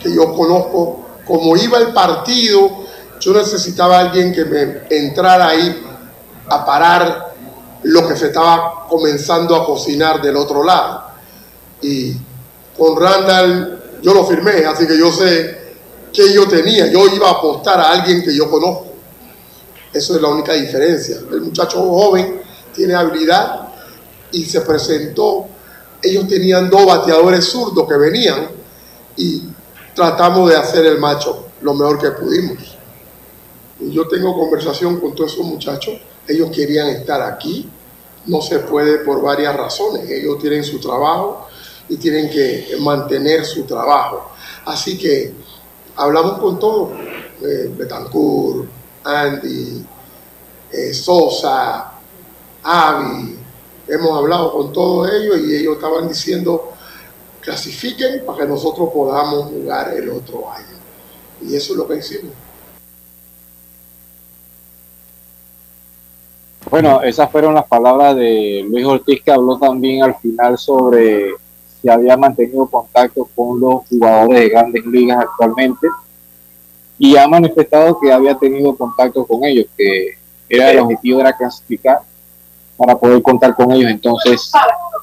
[0.00, 1.00] que yo conozco.
[1.26, 2.84] Como iba el partido,
[3.18, 5.82] yo necesitaba a alguien que me entrara ahí
[6.48, 7.34] a parar
[7.84, 11.04] lo que se estaba comenzando a cocinar del otro lado.
[11.80, 12.14] Y
[12.76, 15.63] con Randall yo lo firmé, así que yo sé
[16.14, 16.86] que yo tenía.
[16.90, 18.86] Yo iba a apostar a alguien que yo conozco.
[19.92, 21.16] Eso es la única diferencia.
[21.30, 22.40] El muchacho joven
[22.72, 23.68] tiene habilidad
[24.30, 25.46] y se presentó.
[26.00, 28.48] Ellos tenían dos bateadores zurdos que venían
[29.16, 29.42] y
[29.94, 32.58] tratamos de hacer el macho lo mejor que pudimos.
[33.80, 35.94] Y yo tengo conversación con todos esos muchachos.
[36.28, 37.68] Ellos querían estar aquí.
[38.26, 40.08] No se puede por varias razones.
[40.08, 41.48] Ellos tienen su trabajo
[41.88, 44.30] y tienen que mantener su trabajo.
[44.64, 45.43] Así que
[45.96, 46.90] hablamos con todos.
[47.42, 48.68] Eh, Betancourt,
[49.04, 49.84] Andy,
[50.72, 51.92] eh, Sosa,
[52.62, 53.38] Avi,
[53.86, 56.72] hemos hablado con todos ellos y ellos estaban diciendo
[57.40, 60.78] clasifiquen para que nosotros podamos jugar el otro año.
[61.42, 62.32] Y eso es lo que hicimos.
[66.70, 71.34] Bueno, esas fueron las palabras de Luis Ortiz que habló también al final sobre
[71.84, 75.86] si había mantenido contacto con los jugadores de grandes ligas actualmente
[76.98, 80.16] y ha manifestado que había tenido contacto con ellos, que
[80.48, 81.98] era el objetivo era clasificar
[82.78, 84.50] para poder contar con ellos entonces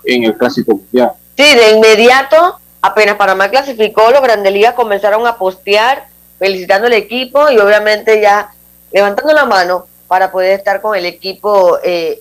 [0.06, 1.12] en el clásico mundial.
[1.38, 6.08] Sí, de inmediato, apenas Panamá clasificó, los grandes ligas comenzaron a postear
[6.40, 8.56] felicitando al equipo y obviamente ya
[8.92, 12.20] levantando la mano para poder estar con el equipo eh,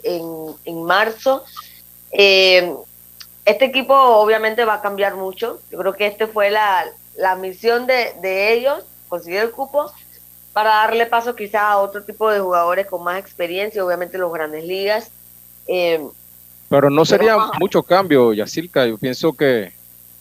[0.65, 1.45] en, marzo.
[2.13, 2.75] Eh,
[3.51, 5.61] este equipo obviamente va a cambiar mucho.
[5.71, 6.85] Yo creo que este fue la,
[7.17, 9.93] la misión de, de ellos conseguir el cupo
[10.53, 14.65] para darle paso quizá a otro tipo de jugadores con más experiencia, obviamente los grandes
[14.65, 15.11] ligas.
[15.67, 16.01] Eh,
[16.69, 18.87] pero no sería mucho cambio, Yacilca.
[18.87, 19.73] Yo pienso que,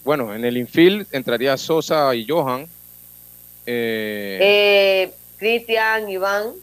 [0.04, 2.68] bueno, en el infield entraría Sosa y Johan.
[3.65, 6.54] Eh, eh, Cristian, Iván.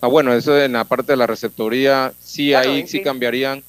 [0.00, 3.64] Ah, bueno, eso en la parte de la receptoría, sí, ahí sí cambiarían,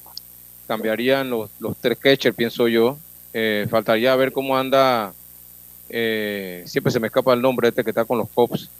[0.70, 2.96] cambiarían los, los tres catchers, pienso yo.
[3.68, 5.12] faltaría ver cómo anda
[5.92, 8.70] eh, siempre se me escapa el nombre este que está con los Cops.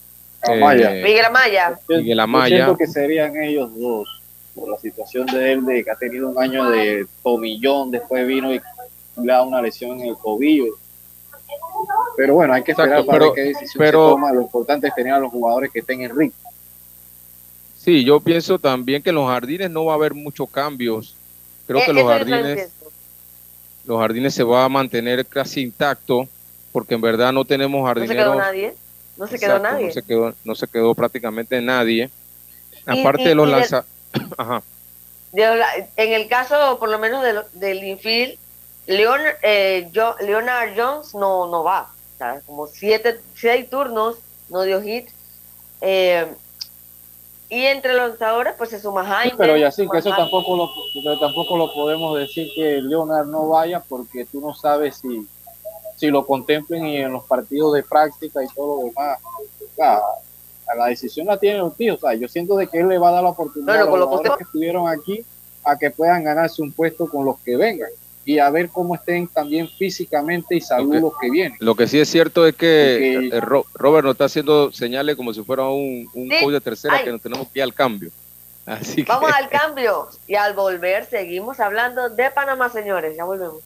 [0.45, 1.79] Eh, Miguel Amaya.
[1.89, 2.49] Miguel Amaya.
[2.49, 4.23] Yo siento que serían ellos dos,
[4.55, 8.55] por la situación de él, de que ha tenido un año de tomillón, después vino
[8.55, 8.61] y
[9.17, 10.77] le da una lesión en el tobillo.
[12.17, 14.33] Pero bueno, hay que esperar para ver qué decisión se toma.
[14.33, 16.51] Lo importante es tener a los jugadores que estén en ritmo.
[17.77, 21.17] Sí, yo pienso también que en los jardines no va a haber muchos cambios.
[21.71, 22.69] Creo que los jardines,
[23.85, 26.27] los jardines se va a mantener casi intacto
[26.73, 28.17] porque en verdad no tenemos jardineros.
[28.17, 28.75] No se quedó nadie.
[29.17, 29.87] No se quedó nadie.
[29.87, 32.11] No se quedó, no se quedó prácticamente nadie.
[32.87, 33.89] Aparte de los lanzadores.
[35.33, 38.37] en el caso, por lo menos, del infield,
[38.89, 39.89] Leonard, eh,
[40.23, 41.83] Leonard Jones no, no va.
[41.83, 44.17] O sea, como siete, seis turnos,
[44.49, 45.09] no dio hit.
[45.83, 46.27] Eh,
[47.51, 49.35] y entre los lanzadores, pues se suma Jaime.
[49.37, 50.71] pero ya sí, que eso tampoco lo,
[51.03, 55.27] pero tampoco lo podemos decir que Leonard no vaya porque tú no sabes si
[55.97, 59.19] si lo contemplen y en los partidos de práctica y todo lo demás.
[60.75, 61.99] la decisión la tiene los tíos.
[62.03, 64.21] O sea, yo siento de que él le va a dar la oportunidad a los
[64.39, 65.27] que estuvieron aquí
[65.63, 67.91] a que puedan ganarse un puesto con los que vengan
[68.31, 71.59] y a ver cómo estén también físicamente y salud los que vienen.
[71.59, 75.43] Lo que sí es cierto es que eh, Robert nos está haciendo señales como si
[75.43, 78.13] fuera un, un de tercera que nos tenemos que ir al cambio.
[79.09, 83.17] Vamos al cambio y al volver seguimos hablando de Panamá, señores.
[83.17, 83.59] Ya volvemos.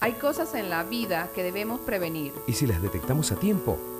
[0.00, 2.34] Hay cosas en la vida que debemos prevenir.
[2.46, 3.78] Y si las detectamos a tiempo,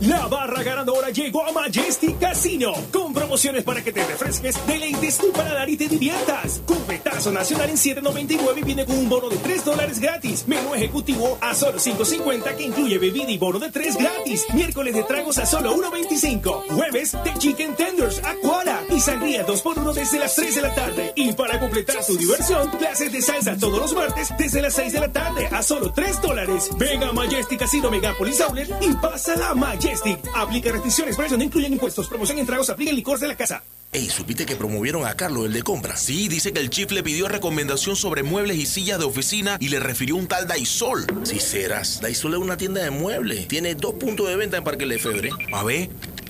[0.00, 5.30] La barra ganadora llegó a Majestic Casino con promociones para que te refresques, deleites tu
[5.32, 6.60] paladar y te diviertas.
[6.66, 10.44] Cupetazo nacional en 7.99 viene con un bono de 3 dólares gratis.
[10.46, 14.46] Menú ejecutivo a solo 5.50 que incluye bebida y bono de 3 gratis.
[14.54, 16.74] Miércoles de tragos a solo 1.25.
[16.74, 21.12] Jueves de chicken tenders, aquara y sangría 2x1 desde las 3 de la tarde.
[21.14, 25.00] Y para completar tu diversión, clases de salsa todos los martes desde las 6 de
[25.00, 26.70] la tarde a solo 3 dólares.
[26.76, 30.18] Venga a Majestic Casino Megapolis Outlet y pasa la Majestic.
[30.34, 32.08] Aplica restricciones, precios no incluyen impuestos.
[32.08, 33.62] Promoción en tragos, aplica el licor de la casa.
[33.92, 35.96] Ey, ¿supiste que promovieron a Carlos, el de compra?
[35.96, 39.68] Sí, dice que el chief le pidió recomendación sobre muebles y sillas de oficina y
[39.68, 41.04] le refirió un tal Daisol.
[41.24, 43.48] Si serás, Daisol es una tienda de muebles.
[43.48, 45.30] Tiene dos puntos de venta en Parque Lefebvre.
[45.52, 45.90] A ver,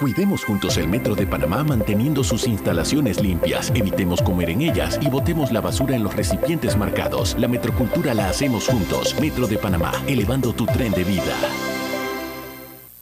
[0.00, 3.70] Cuidemos juntos el Metro de Panamá manteniendo sus instalaciones limpias.
[3.74, 7.36] Evitemos comer en ellas y botemos la basura en los recipientes marcados.
[7.38, 9.14] La metrocultura la hacemos juntos.
[9.20, 11.36] Metro de Panamá, elevando tu tren de vida.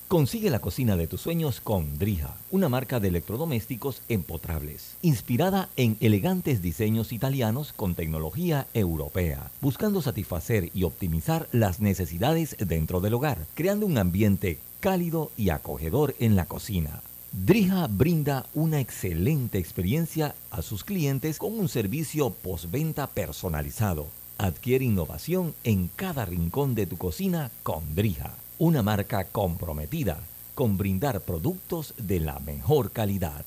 [0.08, 5.98] Consigue la cocina de tus sueños con Drija, una marca de electrodomésticos empotrables, inspirada en
[6.00, 13.46] elegantes diseños italianos con tecnología europea, buscando satisfacer y optimizar las necesidades dentro del hogar,
[13.54, 17.02] creando un ambiente cálido y acogedor en la cocina.
[17.32, 24.06] Drija brinda una excelente experiencia a sus clientes con un servicio postventa personalizado.
[24.38, 30.20] Adquiere innovación en cada rincón de tu cocina con Drija, una marca comprometida
[30.54, 33.44] con brindar productos de la mejor calidad.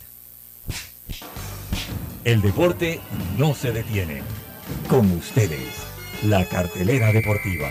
[2.23, 3.01] El deporte
[3.37, 4.21] no se detiene.
[4.87, 5.67] Con ustedes,
[6.23, 7.69] la cartelera deportiva.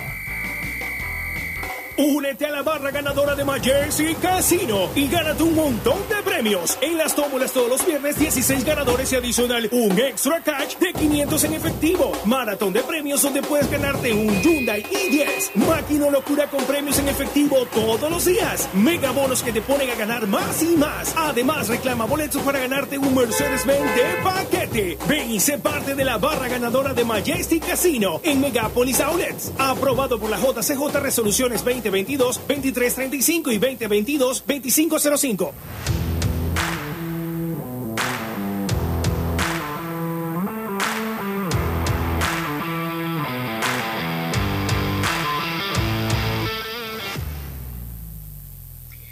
[2.01, 6.79] Únete a la barra ganadora de Majersey Casino y gánate un montón de premios.
[6.81, 11.45] En las tómulas todos los viernes 16 ganadores y adicional un extra cash de 500
[11.45, 12.13] en efectivo.
[12.25, 15.57] Maratón de premios donde puedes ganarte un Hyundai i10.
[15.57, 18.71] Máquina locura con premios en efectivo todos los días.
[18.73, 21.13] Mega bonos que te ponen a ganar más y más.
[21.19, 24.99] Además reclama boletos para ganarte un Mercedes-Benz de paquete.
[25.07, 29.53] Ven y sé parte de la barra ganadora de Majestic Casino en Megapolis Outlets.
[29.59, 35.55] Aprobado por la JCJ Resoluciones 2022, 2335 y 2022, 2505.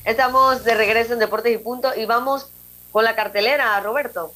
[0.05, 2.51] Estamos de regreso en Deportes y Punto y vamos
[2.93, 4.33] con la cartelera, Roberto.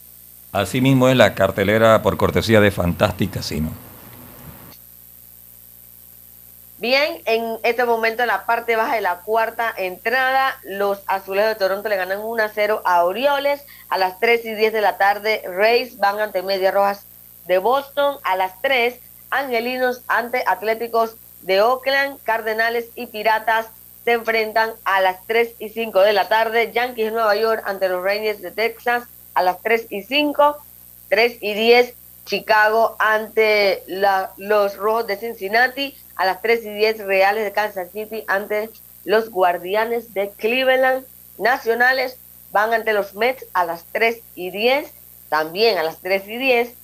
[0.53, 3.71] Así mismo es la cartelera por cortesía de Fantastic Casino.
[6.83, 11.55] Bien, en este momento en la parte baja de la cuarta entrada, los azulejos de
[11.55, 13.65] Toronto le ganan 1 a 0 a Orioles.
[13.89, 17.07] A las 3 y 10 de la tarde, Rays van ante Medias Rojas
[17.47, 18.17] de Boston.
[18.25, 18.99] A las 3,
[19.31, 22.21] Angelinos ante Atléticos de Oakland.
[22.25, 23.69] Cardenales y Piratas
[24.05, 26.73] se enfrentan a las 3 y 5 de la tarde.
[26.73, 29.05] Yankees de Nueva York ante los Rangers de Texas
[29.35, 30.57] a las 3 y 5.
[31.11, 37.45] 3 y 10, Chicago ante los Rojos de Cincinnati a las 3 y 10 Reales
[37.45, 38.71] de Kansas City ante
[39.05, 41.05] los Guardianes de Cleveland.
[41.39, 42.17] Nacionales
[42.53, 44.93] van ante los Mets a las 3 y 10.
[45.29, 46.75] También a las 3 y 10.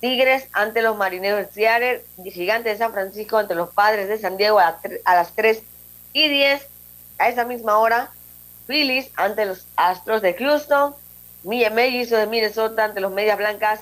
[0.00, 2.04] Tigres ante los Marineros de Seattle.
[2.24, 5.62] Gigantes de San Francisco ante los Padres de San Diego a, las 3
[6.12, 6.66] y 10.
[7.18, 8.10] A esa misma hora,
[8.66, 10.94] Phillies ante los Astros de Houston.
[11.42, 13.80] Mellizos de Minnesota ante los Medias Blancas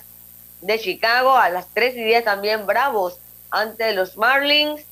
[0.63, 1.37] de Chicago.
[1.37, 3.19] A las 3 y 10 también Bravos
[3.51, 4.83] ante los Marlins.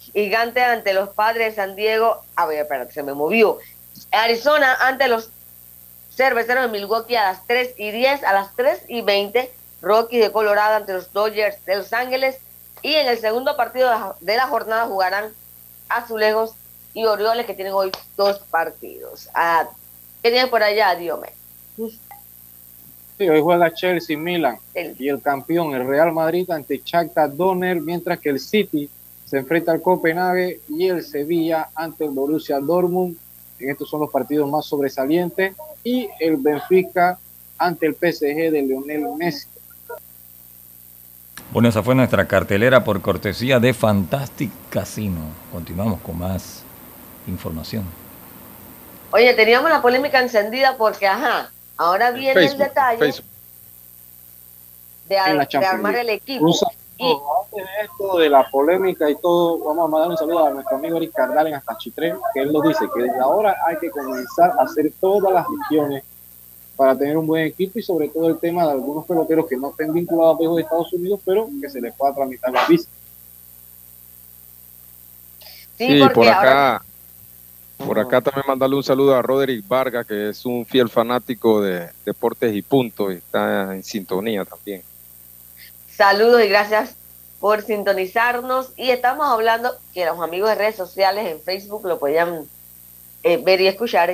[0.00, 2.22] Gigante ante los padres de San Diego.
[2.36, 3.58] A ver, espérate, se me movió.
[4.10, 5.30] Arizona ante los
[6.14, 8.24] cerveceros de Milwaukee a las 3 y 10.
[8.24, 12.38] A las 3 y 20, Rockies de Colorado ante los Dodgers de Los Ángeles.
[12.82, 15.32] Y en el segundo partido de la jornada jugarán
[15.88, 16.52] Azulejos
[16.92, 19.28] y Orioles, que tienen hoy dos partidos.
[19.34, 19.68] Ah,
[20.22, 21.32] ¿Qué tienes por allá, Diome?
[23.16, 24.58] Sí, hoy juega Chelsea, Milan
[24.98, 28.90] y el campeón, el Real Madrid, ante Shakhtar Donner, mientras que el City
[29.24, 33.16] se enfrenta al Copenhague y el Sevilla ante el Borussia Dortmund.
[33.58, 35.54] En estos son los partidos más sobresalientes.
[35.84, 37.18] Y el Benfica
[37.56, 39.46] ante el PSG de Lionel Messi.
[41.52, 45.20] Bueno, esa fue nuestra cartelera por cortesía de Fantastic Casino.
[45.52, 46.64] Continuamos con más
[47.28, 47.84] información.
[49.12, 53.14] Oye, teníamos la polémica encendida porque, ajá, ahora viene el detalle
[55.08, 56.54] de, armar el equipo.
[56.96, 57.12] Y
[57.82, 61.12] esto de la polémica y todo, vamos a mandar un saludo a nuestro amigo Eric
[61.12, 64.92] Cardalen hasta Chitré, que él nos dice que desde ahora hay que comenzar a hacer
[65.00, 66.04] todas las gestiones
[66.76, 69.70] para tener un buen equipo y sobre todo el tema de algunos peloteros que no
[69.70, 72.88] estén vinculados a de Estados Unidos, pero que se les pueda tramitar la visa.
[75.76, 76.84] Sí, por acá,
[77.86, 81.90] por acá también mandarle un saludo a Roderick Vargas, que es un fiel fanático de
[82.04, 84.82] deportes y puntos y está en sintonía también.
[85.88, 86.96] Saludos y gracias
[87.40, 88.72] por sintonizarnos.
[88.76, 92.48] Y estamos hablando que los amigos de redes sociales en Facebook lo podían
[93.22, 94.12] eh, ver y escuchar.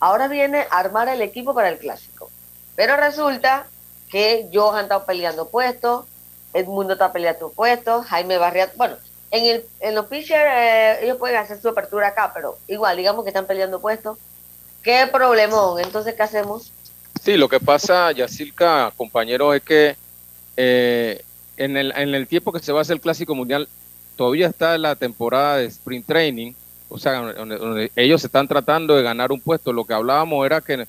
[0.00, 2.30] Ahora viene armar el equipo para el clásico.
[2.76, 3.66] Pero resulta
[4.10, 6.04] que Johan está peleando puestos,
[6.54, 8.96] Edmundo está peleando puestos, Jaime Barriat, bueno,
[9.30, 13.24] en, el, en los pitchers eh, ellos pueden hacer su apertura acá, pero igual, digamos
[13.24, 14.18] que están peleando puestos.
[14.82, 15.80] ¿Qué problemón?
[15.80, 16.72] Entonces, ¿qué hacemos?
[17.22, 19.96] Sí, lo que pasa, Yacilca, compañero, es que
[20.56, 21.22] eh,
[21.56, 23.68] en, el, en el tiempo que se va a hacer el Clásico Mundial,
[24.16, 26.52] todavía está la temporada de Sprint Training,
[26.88, 29.72] o sea, donde, ellos están tratando de ganar un puesto.
[29.72, 30.86] Lo que hablábamos era que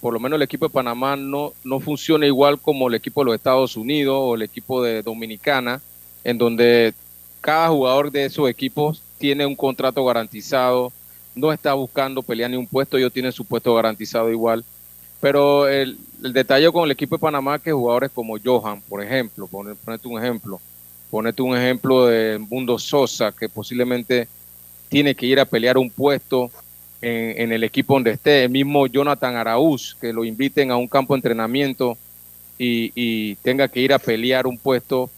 [0.00, 3.26] por lo menos el equipo de Panamá no, no funciona igual como el equipo de
[3.26, 5.80] los Estados Unidos o el equipo de Dominicana,
[6.24, 6.94] en donde
[7.40, 10.92] cada jugador de esos equipos tiene un contrato garantizado,
[11.34, 14.64] no está buscando pelear ni un puesto, ellos tienen su puesto garantizado igual.
[15.20, 20.08] Pero el, detalle con el equipo de Panamá que jugadores como Johan, por ejemplo, ponete
[20.08, 20.60] un ejemplo,
[21.10, 24.28] ponete un ejemplo de Mundo Sosa, que posiblemente
[24.88, 26.50] tiene que ir a pelear un puesto
[27.02, 31.14] en, el equipo donde esté, el mismo Jonathan Araúz, que lo inviten a un campo
[31.14, 31.96] de entrenamiento
[32.58, 35.10] y, tenga que ir a pelear un puesto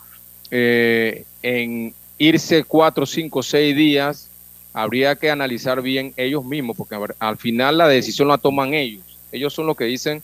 [0.50, 4.28] eh, en irse cuatro, cinco, seis días,
[4.72, 9.54] habría que analizar bien ellos mismos, porque al final la decisión la toman ellos ellos
[9.54, 10.22] son los que dicen,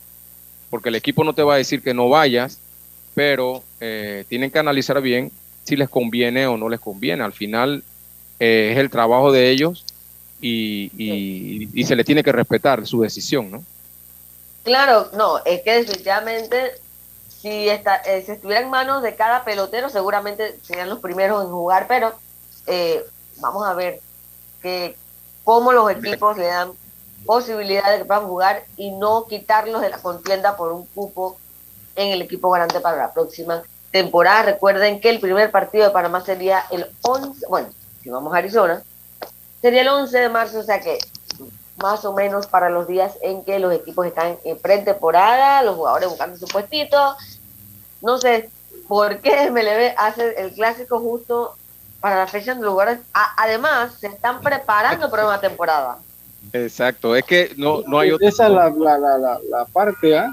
[0.71, 2.61] porque el equipo no te va a decir que no vayas,
[3.15, 5.33] pero eh, tienen que analizar bien
[5.65, 7.25] si les conviene o no les conviene.
[7.25, 7.83] Al final
[8.39, 9.85] eh, es el trabajo de ellos
[10.41, 10.93] y,
[11.75, 13.65] y, se le tiene que respetar su decisión, ¿no?
[14.63, 16.73] Claro, no, es que definitivamente
[17.41, 21.51] si, está, eh, si estuviera en manos de cada pelotero, seguramente serían los primeros en
[21.51, 22.13] jugar, pero
[22.67, 23.05] eh,
[23.37, 24.01] vamos a ver
[24.61, 24.97] que
[25.45, 26.73] cómo los equipos le dan
[27.25, 31.37] posibilidad de que puedan jugar y no quitarlos de la contienda por un cupo
[31.95, 34.43] en el equipo grande para la próxima temporada.
[34.43, 37.69] Recuerden que el primer partido de Panamá sería el 11, bueno,
[38.03, 38.83] si vamos a Arizona,
[39.61, 40.99] sería el 11 de marzo, o sea que
[41.83, 46.09] más o menos para los días en que los equipos están en pretemporada, los jugadores
[46.09, 47.17] buscando su puestito.
[48.03, 48.51] No sé
[48.87, 51.55] por qué MLB hace el clásico justo
[52.01, 53.01] para la fecha de los jugadores.
[53.37, 55.99] además, se están preparando para una temporada.
[56.53, 58.29] Exacto, es que no, no hay otra.
[58.29, 60.31] Esa es la, la, la, la parte, ¿ah?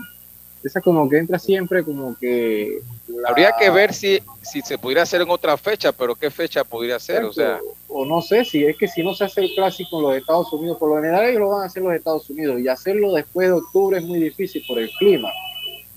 [0.63, 2.81] Esa como que entra siempre como que
[3.27, 6.99] Habría que ver si, si se pudiera hacer en otra fecha, pero qué fecha podría
[6.99, 7.59] ser, o sea.
[7.87, 10.51] O no sé, si es que si no se hace el clásico en los Estados
[10.51, 13.13] Unidos, por lo general ellos lo van a hacer en los Estados Unidos, y hacerlo
[13.13, 15.29] después de octubre es muy difícil por el clima.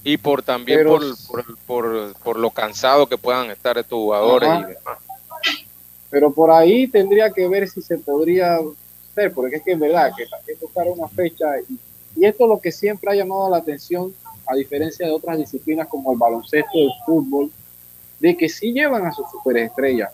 [0.04, 1.02] Y por también por,
[1.66, 4.98] por, por, lo cansado que puedan estar estos jugadores y demás.
[6.11, 8.59] Pero por ahí tendría que ver si se podría
[9.11, 11.78] hacer, porque es que es verdad que también buscar una fecha, y,
[12.20, 14.14] y esto es lo que siempre ha llamado la atención
[14.49, 17.51] a diferencia de otras disciplinas como el baloncesto, el fútbol,
[18.18, 20.11] de que sí llevan a sus superestrellas.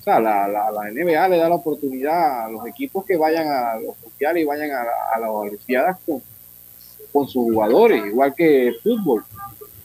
[0.00, 3.48] O sea, la, la, la, NBA le da la oportunidad a los equipos que vayan
[3.48, 6.22] a los mundiales y vayan a, a las Olimpiadas con,
[7.12, 9.24] con sus jugadores, igual que el fútbol.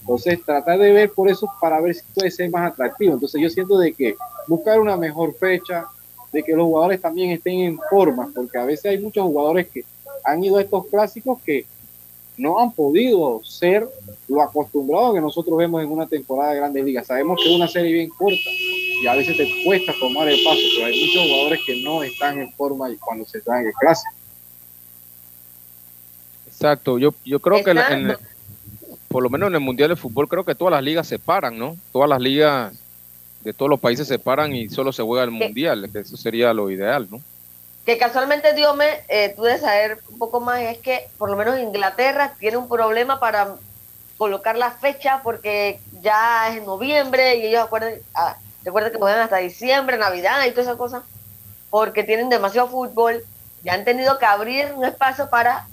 [0.01, 3.13] Entonces, tratar de ver por eso para ver si puede ser más atractivo.
[3.13, 4.15] Entonces, yo siento de que
[4.47, 5.85] buscar una mejor fecha,
[6.31, 9.85] de que los jugadores también estén en forma, porque a veces hay muchos jugadores que
[10.25, 11.65] han ido a estos clásicos que
[12.37, 13.87] no han podido ser
[14.27, 17.07] lo acostumbrado que nosotros vemos en una temporada de grandes ligas.
[17.07, 20.59] Sabemos que es una serie bien corta y a veces te cuesta tomar el paso,
[20.75, 24.07] pero hay muchos jugadores que no están en forma cuando se están en el clase.
[26.47, 28.17] Exacto, yo, yo creo que
[29.07, 31.57] por lo menos en el Mundial de Fútbol creo que todas las ligas se paran,
[31.57, 31.77] ¿no?
[31.91, 32.73] Todas las ligas
[33.43, 36.53] de todos los países se paran y solo se juega el Mundial, que eso sería
[36.53, 37.21] lo ideal, ¿no?
[37.85, 41.59] Que casualmente Dios me, eh, tú saber un poco más, es que por lo menos
[41.59, 43.55] Inglaterra tiene un problema para
[44.17, 49.37] colocar la fecha porque ya es noviembre y ellos acuerden, ah, recuerden que pueden hasta
[49.37, 51.03] diciembre, Navidad y todas esas cosas,
[51.69, 53.23] porque tienen demasiado fútbol
[53.63, 55.67] y han tenido que abrir un espacio para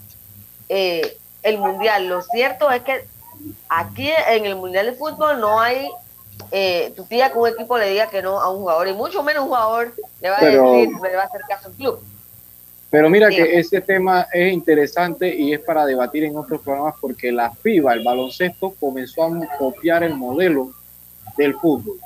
[0.69, 2.09] eh, el mundial.
[2.09, 3.07] Lo cierto es que
[3.69, 5.89] aquí en el mundial de fútbol no hay
[6.51, 9.23] eh, tu tía que un equipo le diga que no a un jugador, y mucho
[9.23, 12.01] menos un jugador le va a decir, le va a hacer caso al club.
[12.91, 17.31] Pero mira que ese tema es interesante y es para debatir en otros programas porque
[17.31, 20.73] la FIBA, el baloncesto, comenzó a copiar el modelo
[21.37, 21.99] del fútbol.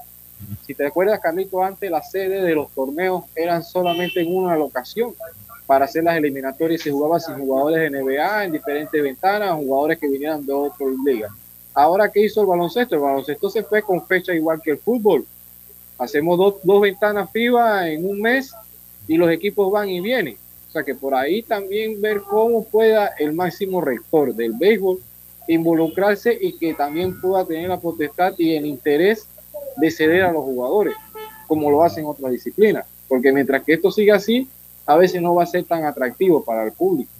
[0.66, 5.14] Si te acuerdas, Carlito, antes la sede de los torneos eran solamente en una locación
[5.66, 10.08] para hacer las eliminatorias se jugaba sin jugadores de NBA en diferentes ventanas, jugadores que
[10.08, 11.32] vinieran de otras ligas.
[11.74, 12.94] Ahora, ¿qué hizo el baloncesto?
[12.94, 15.26] El baloncesto se fue con fecha igual que el fútbol.
[15.98, 18.52] Hacemos dos, dos ventanas FIBA en un mes
[19.08, 20.36] y los equipos van y vienen.
[20.68, 25.00] O sea que por ahí también ver cómo pueda el máximo rector del béisbol
[25.46, 29.26] involucrarse y que también pueda tener la potestad y el interés
[29.76, 30.94] de ceder a los jugadores,
[31.46, 32.86] como lo hacen otras disciplinas.
[33.08, 34.48] Porque mientras que esto siga así,
[34.86, 37.10] a veces no va a ser tan atractivo para el público.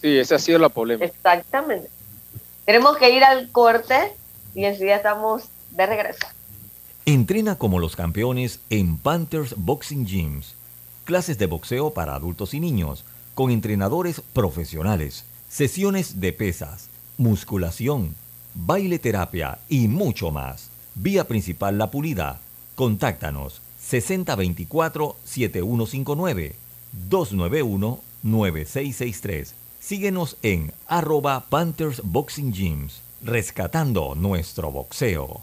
[0.00, 1.06] Sí, esa ha sido la polémica.
[1.06, 1.88] Exactamente.
[2.64, 4.12] Tenemos que ir al corte
[4.54, 6.26] y enseguida estamos de regreso.
[7.04, 10.54] Entrena como los campeones en Panthers Boxing Gyms.
[11.04, 13.04] Clases de boxeo para adultos y niños,
[13.34, 16.88] con entrenadores profesionales, sesiones de pesas,
[17.18, 18.14] musculación,
[18.54, 20.70] baile terapia y mucho más.
[20.94, 22.38] Vía principal La Pulida.
[22.76, 23.60] Contáctanos
[23.90, 26.52] 6024-7159
[27.10, 35.40] 291-9663 Síguenos en arroba Panthers Boxing Gyms, rescatando nuestro boxeo.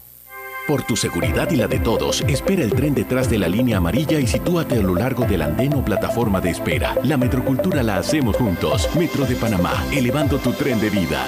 [0.65, 4.17] Por tu seguridad y la de todos, espera el tren detrás de la línea amarilla
[4.17, 6.95] y sitúate a lo largo del andén o plataforma de espera.
[7.03, 8.89] La metrocultura la hacemos juntos.
[8.95, 11.25] Metro de Panamá, elevando tu tren de vida.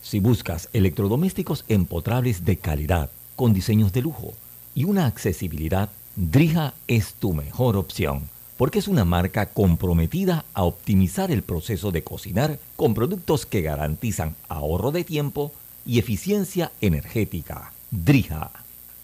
[0.00, 4.32] Si buscas electrodomésticos empotrables de calidad, con diseños de lujo
[4.76, 11.30] y una accesibilidad, Drija es tu mejor opción porque es una marca comprometida a optimizar
[11.30, 15.52] el proceso de cocinar con productos que garantizan ahorro de tiempo
[15.84, 17.72] y eficiencia energética.
[17.90, 18.63] Drija.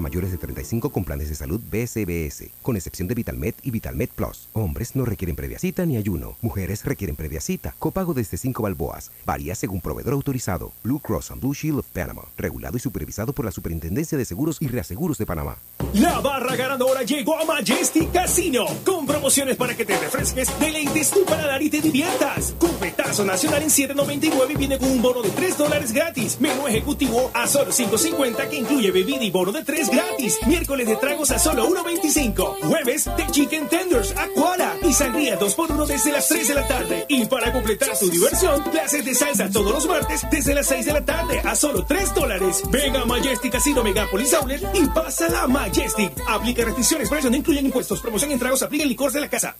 [0.00, 4.48] mayores de 35 con planes de salud BCBS, con excepción de VitalMed y VitalMed Plus.
[4.52, 6.36] Hombres no requieren previa cita ni ayuno.
[6.40, 7.74] Mujeres requieren previa cita.
[7.78, 9.10] Copago desde 5 balboas.
[9.26, 10.72] Varía según proveedor autorizado.
[10.82, 12.22] Blue Cross and Blue Shield of Panama.
[12.36, 15.58] Regulado y supervisado por la Superintendencia de Seguros y Reaseguros de Panamá.
[15.94, 18.66] La barra ganadora llegó a Majestic Casino.
[18.84, 22.54] Con promociones para que te refresques, deleites tu paladar y te diviertas.
[22.58, 26.40] Cubetazo nacional en 7.99 viene con un bono de 3 dólares gratis.
[26.40, 30.38] Menú ejecutivo a solo 5.50 que incluye bebida y bono de 3 gratis.
[30.46, 32.58] Miércoles de tragos a solo 1.25.
[32.62, 37.06] Jueves de chicken tenders, aquara y sangría 2x1 desde las 3 de la tarde.
[37.08, 40.92] Y para completar tu diversión, clases de salsa todos los martes desde las 6 de
[40.92, 42.62] la tarde a solo 3 dólares.
[42.70, 46.12] Venga a Majestic Casino Megapolis Outlet y pasa la Majestic.
[46.28, 48.00] Aplica restricciones, precios no incluyen impuestos.
[48.00, 49.56] Promoción en tragos, aplica el licor de la casa.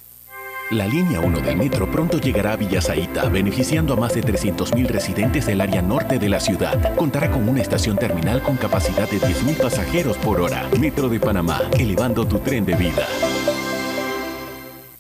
[0.71, 4.87] La línea 1 del metro pronto llegará a Villa Zaita, beneficiando a más de 300.000
[4.87, 6.97] residentes del área norte de la ciudad.
[6.97, 10.67] Contará con una estación terminal con capacidad de 10.000 pasajeros por hora.
[10.81, 13.07] Metro de Panamá, elevando tu tren de vida.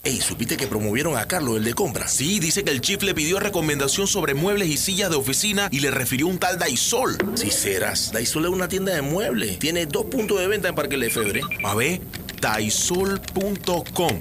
[0.03, 2.09] Ey, ¿supiste que promovieron a Carlos, el de compra?
[2.09, 5.81] Sí, dice que el chief le pidió recomendación sobre muebles y sillas de oficina y
[5.81, 7.17] le refirió un tal Daisol.
[7.37, 9.59] Si serás, Daisol es una tienda de muebles.
[9.61, 11.41] Tiene dos puntos de venta en Parque Lefebvre.
[11.65, 12.03] A ver,
[12.43, 14.21] daisol.com.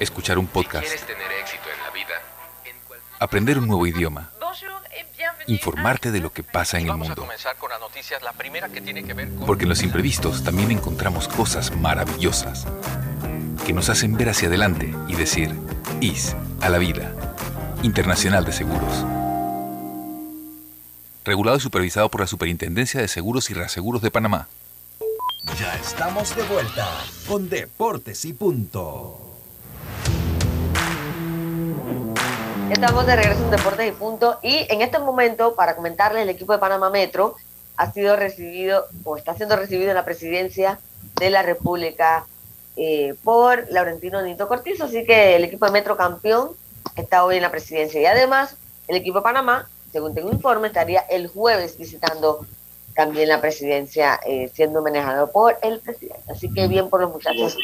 [0.00, 0.86] escuchar un podcast,
[3.18, 4.30] aprender un nuevo idioma,
[5.46, 7.26] informarte de lo que pasa en el mundo.
[9.46, 12.66] Porque en los imprevistos también encontramos cosas maravillosas
[13.66, 15.54] que nos hacen ver hacia adelante y decir,
[16.00, 17.12] IS a la vida,
[17.82, 19.04] Internacional de Seguros.
[21.24, 24.48] Regulado y supervisado por la Superintendencia de Seguros y Reaseguros de Panamá.
[25.58, 26.86] Ya estamos de vuelta
[27.26, 29.23] con Deportes y Punto.
[32.70, 34.38] Estamos de regreso en Deportes y Punto.
[34.42, 37.36] Y en este momento, para comentarles, el equipo de Panamá Metro
[37.76, 40.80] ha sido recibido o está siendo recibido en la presidencia
[41.16, 42.24] de la República
[42.76, 44.84] eh, por Laurentino Nito Cortizo.
[44.84, 46.50] Así que el equipo de Metro campeón
[46.96, 48.00] está hoy en la presidencia.
[48.00, 48.56] Y además,
[48.88, 52.46] el equipo de Panamá, según tengo informe, estaría el jueves visitando
[52.94, 56.22] también la presidencia, eh, siendo manejado por el presidente.
[56.30, 57.56] Así que bien por los muchachos.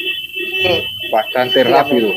[1.11, 2.11] Bastante rápido.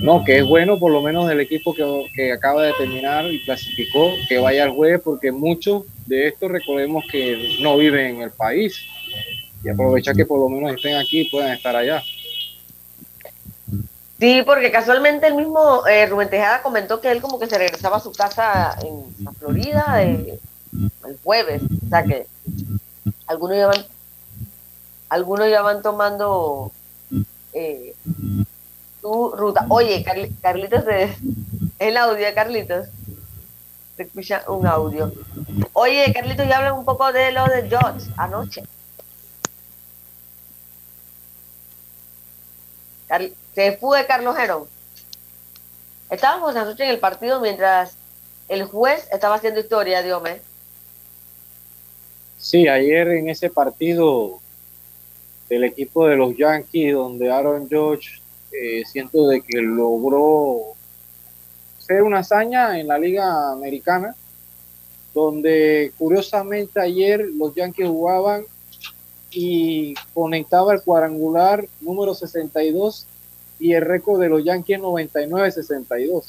[0.00, 4.12] No, que es bueno por lo menos el equipo que, acaba de terminar y clasificó,
[4.28, 8.84] que vaya al jueves, porque muchos de estos recordemos que no viven en el país
[9.64, 12.02] y aprovechar que por lo menos estén aquí y puedan estar allá.
[14.18, 17.98] Sí, porque casualmente el mismo eh, Rubén Tejada comentó que él como que se regresaba
[17.98, 20.40] a su casa en Florida eh,
[21.06, 22.26] el jueves, o sea que
[23.26, 23.84] algunos ya van,
[25.08, 26.72] algunos ya van tomando
[27.52, 27.94] eh,
[29.36, 29.66] ruta.
[29.68, 30.04] Oye,
[30.42, 30.84] Carlitos,
[31.78, 32.86] el audio Carlitos.
[33.96, 35.12] Se escucha un audio.
[35.72, 38.62] Oye, Carlitos, ya hablan un poco de lo de George anoche.
[43.54, 44.64] se fue Carlos Gerón.
[46.10, 47.96] Estábamos anoche en el partido mientras
[48.48, 50.40] el juez estaba haciendo historia, Diome.
[52.38, 54.40] Sí, ayer en ese partido
[55.48, 58.20] del equipo de los Yankees, donde Aaron George
[58.52, 60.74] eh, siento de que logró
[61.78, 64.14] ser una hazaña en la liga americana,
[65.14, 68.44] donde curiosamente ayer los Yankees jugaban
[69.30, 73.06] y conectaba el cuadrangular número 62
[73.58, 76.10] y el récord de los Yankees 99-62.
[76.10, 76.24] O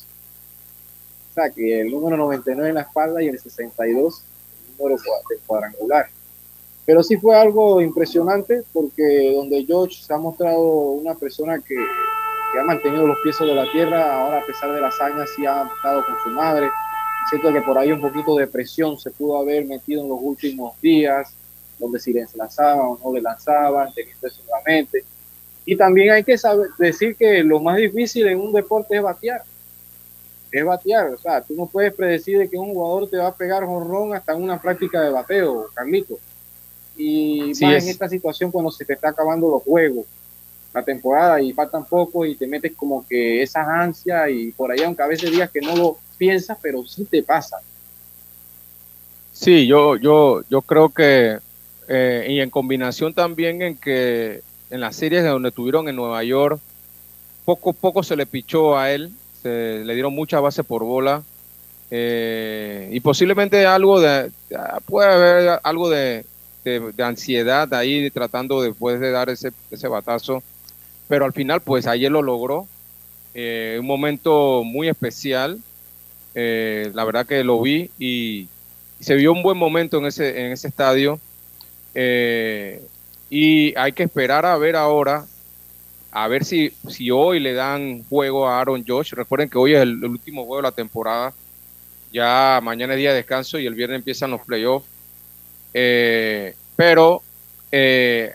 [1.33, 4.23] sea que el número 99 en la espalda y el 62
[4.65, 5.01] el número
[5.45, 6.09] cuadrangular.
[6.89, 11.75] Pero sí fue algo impresionante porque donde George se ha mostrado una persona que
[12.59, 15.69] ha mantenido los pies sobre la tierra, ahora a pesar de las hazañas sí ha
[15.75, 16.67] estado con su madre.
[17.29, 20.81] Siento que por ahí un poquito de presión se pudo haber metido en los últimos
[20.81, 21.31] días.
[21.77, 25.05] donde si les lanzaban o no le lanzaban, teniendo eso nuevamente.
[25.65, 29.43] Y también hay que saber, decir que lo más difícil en un deporte es batear.
[30.51, 33.35] Es batear, o sea, tú no puedes predecir de que un jugador te va a
[33.35, 36.17] pegar jorrón hasta en una práctica de bateo, Carlito.
[37.01, 40.05] Y más en esta situación cuando se te está acabando los juegos,
[40.73, 44.81] la temporada y faltan poco y te metes como que esa ansia y por ahí,
[44.83, 47.57] aunque a veces días que no lo piensas, pero sí te pasa.
[49.31, 51.37] Sí, yo, yo, yo creo que,
[51.87, 56.21] eh, y en combinación también en que en las series de donde estuvieron en Nueva
[56.25, 56.59] York,
[57.45, 61.23] poco a poco se le pichó a él, se le dieron muchas bases por bola,
[61.89, 64.29] eh, y posiblemente algo de,
[64.85, 66.25] puede haber algo de,
[66.63, 70.43] de, ansiedad ahí tratando después de dar ese, ese batazo,
[71.07, 72.67] pero al final pues ayer lo logró,
[73.33, 75.59] eh, un momento muy especial,
[76.35, 78.47] eh, la verdad que lo vi y,
[78.99, 81.21] se vio un buen momento en ese, en ese estadio.
[83.29, 85.25] Y hay que esperar a ver ahora,
[86.11, 89.13] a ver si, si hoy le dan juego a Aaron Josh.
[89.13, 91.33] Recuerden que hoy es el, último juego de la temporada.
[92.11, 94.87] Ya mañana es día de descanso y el viernes empiezan los playoffs.
[95.73, 97.21] Eh, pero
[97.71, 98.33] eh,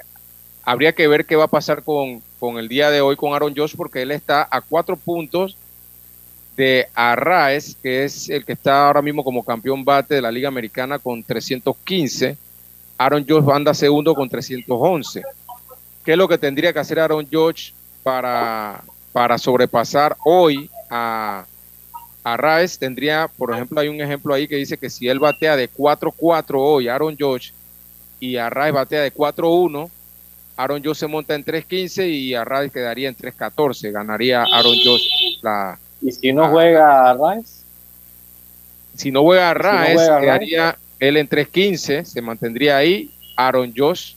[0.62, 3.54] habría que ver qué va a pasar con, con el día de hoy con Aaron
[3.56, 5.56] Josh porque él está a cuatro puntos
[6.56, 10.48] de Arraes, que es el que está ahora mismo como campeón bate de la Liga
[10.48, 12.36] Americana con 315
[12.98, 15.22] Aaron George anda segundo con 311.
[16.04, 17.72] ¿Qué es lo que tendría que hacer Aaron George
[18.02, 18.82] para,
[19.12, 21.44] para sobrepasar hoy a,
[22.24, 22.78] a Raes?
[22.78, 26.44] Tendría, por ejemplo, hay un ejemplo ahí que dice que si él batea de 4-4
[26.56, 27.52] hoy, Aaron George,
[28.18, 29.90] y a Raes batea de 4-1,
[30.56, 33.92] Aaron George se monta en 3-15 y a Raes quedaría en 3-14.
[33.92, 35.04] Ganaría Aaron George
[35.42, 35.78] la.
[36.00, 37.64] ¿Y si no juega a Raes?
[38.96, 43.10] Si no juega a Raes, quedaría él en 3.15 se mantendría ahí.
[43.36, 44.14] Aaron Josh,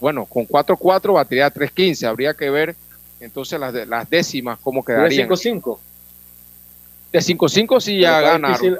[0.00, 2.06] bueno, con 4-4 batería 3.15.
[2.06, 2.74] Habría que ver
[3.20, 5.28] entonces las, las décimas cómo quedarían.
[5.28, 5.78] ¿De 5-5?
[7.12, 8.56] De 5-5 sí ya gana.
[8.56, 8.70] sí,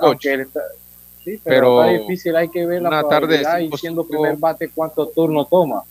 [1.44, 5.48] pero, está difícil, hay que ver la una tarde y siendo primer bate cuántos turnos
[5.48, 5.82] toma.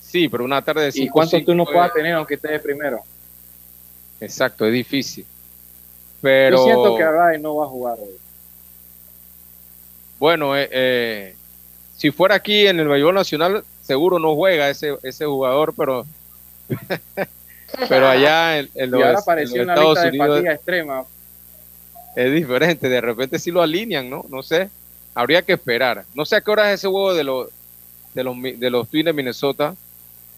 [0.00, 3.00] Sí, pero una tarde de 5 ¿Y cuántos turnos pueda tener aunque esté de primero?
[4.20, 5.26] Exacto, es difícil.
[6.20, 6.58] Pero...
[6.58, 8.14] Yo siento que Array no va a jugar hoy.
[10.20, 11.36] Bueno, eh, eh,
[11.96, 16.06] si fuera aquí en el béisbol nacional, seguro no juega ese, ese jugador, pero
[17.88, 21.04] pero allá en, los, Estados Unidos extrema.
[22.16, 22.88] es diferente.
[22.88, 24.24] De repente sí lo alinean, ¿no?
[24.28, 24.70] No sé.
[25.14, 26.04] Habría que esperar.
[26.14, 27.48] No sé a qué hora es ese juego de los
[28.14, 29.74] de los de los Twins de Minnesota.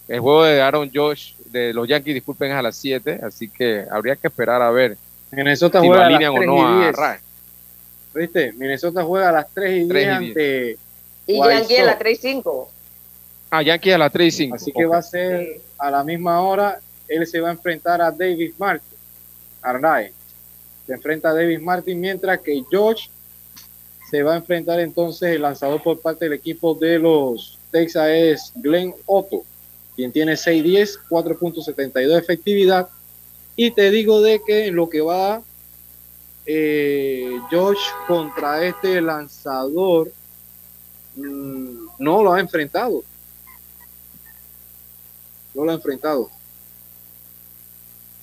[0.09, 3.85] El juego de Aaron Josh de los Yankees, disculpen, es a las 7, así que
[3.91, 4.99] habría que esperar a ver
[5.31, 7.19] Minnesota si lo alinean o no a Ray.
[8.15, 8.53] ¿Viste?
[8.53, 10.79] Minnesota juega a las 3 y 10 ante.
[11.27, 12.71] Y Yankee a las 3 y 5.
[13.51, 14.57] Ah, Yankee a las 3 y 5.
[14.57, 16.81] Así que va a ser a la misma hora.
[17.09, 18.99] Él se va a enfrentar a David Martin.
[19.63, 20.13] Arnay.
[20.87, 23.09] Se enfrenta a David Martin, mientras que George
[24.11, 28.53] se va a enfrentar entonces el lanzador por parte del equipo de los Texas es
[28.55, 29.43] Glenn Otto,
[29.97, 32.89] quien tiene 6-10, 4.72 de efectividad.
[33.57, 35.43] Y te digo de que en lo que va
[36.47, 40.13] eh, Josh contra este lanzador
[41.17, 43.03] mm, no lo ha enfrentado.
[45.55, 46.31] No lo ha enfrentado.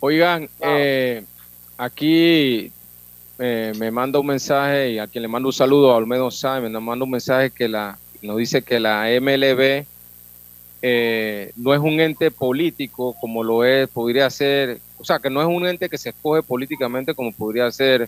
[0.02, 1.24] Oigan, eh,
[1.78, 2.72] aquí
[3.40, 6.70] eh, me manda un mensaje y a quien le mando un saludo a Olmedo Sáenz,
[6.70, 9.86] nos manda un mensaje que la, nos dice que la MLB
[10.82, 15.42] eh, no es un ente político como lo es, podría ser o sea, que no
[15.42, 18.08] es un ente que se escoge políticamente como podría ser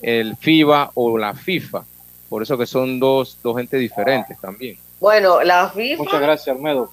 [0.00, 1.84] el FIBA o la FIFA.
[2.28, 4.78] Por eso que son dos, dos entes diferentes también.
[5.00, 6.02] Bueno, la FIFA...
[6.02, 6.90] Muchas gracias, Armedo.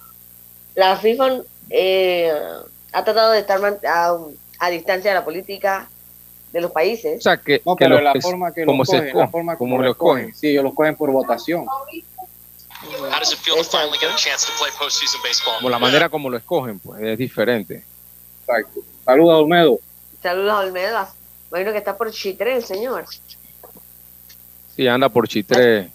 [0.74, 2.32] La FIFA eh,
[2.92, 3.60] ha tratado de estar
[4.58, 5.88] a, distancia de la política
[6.52, 7.18] de los países.
[7.18, 10.34] O sea, que, no, pero la forma que lo cogen, la forma como, lo escogen.
[10.34, 11.66] Sí, ellos lo cogen por votación.
[15.58, 17.84] Como la manera como lo escogen, pues, es diferente.
[18.40, 18.80] Exacto.
[19.04, 19.78] Saludos a Olmedo.
[20.22, 21.08] Saludos a Olmedo.
[21.50, 23.06] Bueno, que está por Chitré el señor.
[24.74, 25.90] Sí, anda por Chitré.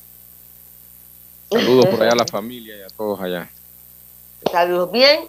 [1.50, 3.50] Saludos por allá a la familia y a todos allá.
[4.52, 4.92] Saludos.
[4.92, 5.22] Bien,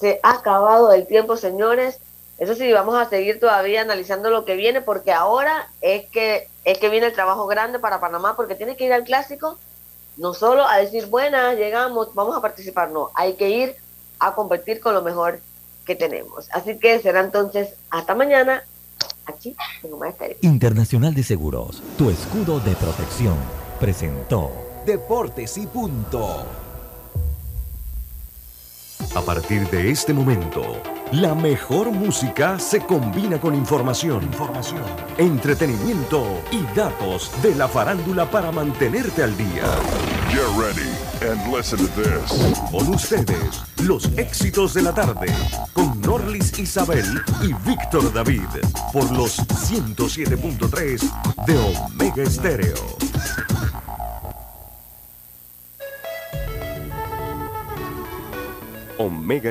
[0.00, 1.98] se ha acabado el tiempo, señores.
[2.38, 6.78] Eso sí, vamos a seguir todavía analizando lo que viene, porque ahora es que es
[6.78, 9.58] que viene el trabajo grande para Panamá, porque tiene que ir al clásico,
[10.16, 13.76] no solo a decir, buenas, llegamos, vamos a participar, no, hay que ir
[14.18, 15.40] a competir con lo mejor
[15.86, 16.48] que tenemos.
[16.52, 18.62] Así que será entonces hasta mañana
[19.26, 23.36] aquí en Internacional de Seguros, tu escudo de protección,
[23.78, 24.50] presentó.
[24.84, 26.69] Deportes y Punto.
[29.14, 30.80] A partir de este momento,
[31.10, 34.84] la mejor música se combina con información, información,
[35.18, 39.64] entretenimiento y datos de la farándula para mantenerte al día.
[40.30, 40.88] Get ready
[41.28, 42.54] and listen to this.
[42.70, 45.26] Con ustedes, los éxitos de la tarde,
[45.72, 48.46] con Norlis Isabel y Víctor David,
[48.92, 51.00] por los 107.3
[51.46, 52.76] de Omega Estéreo.
[59.00, 59.48] Omega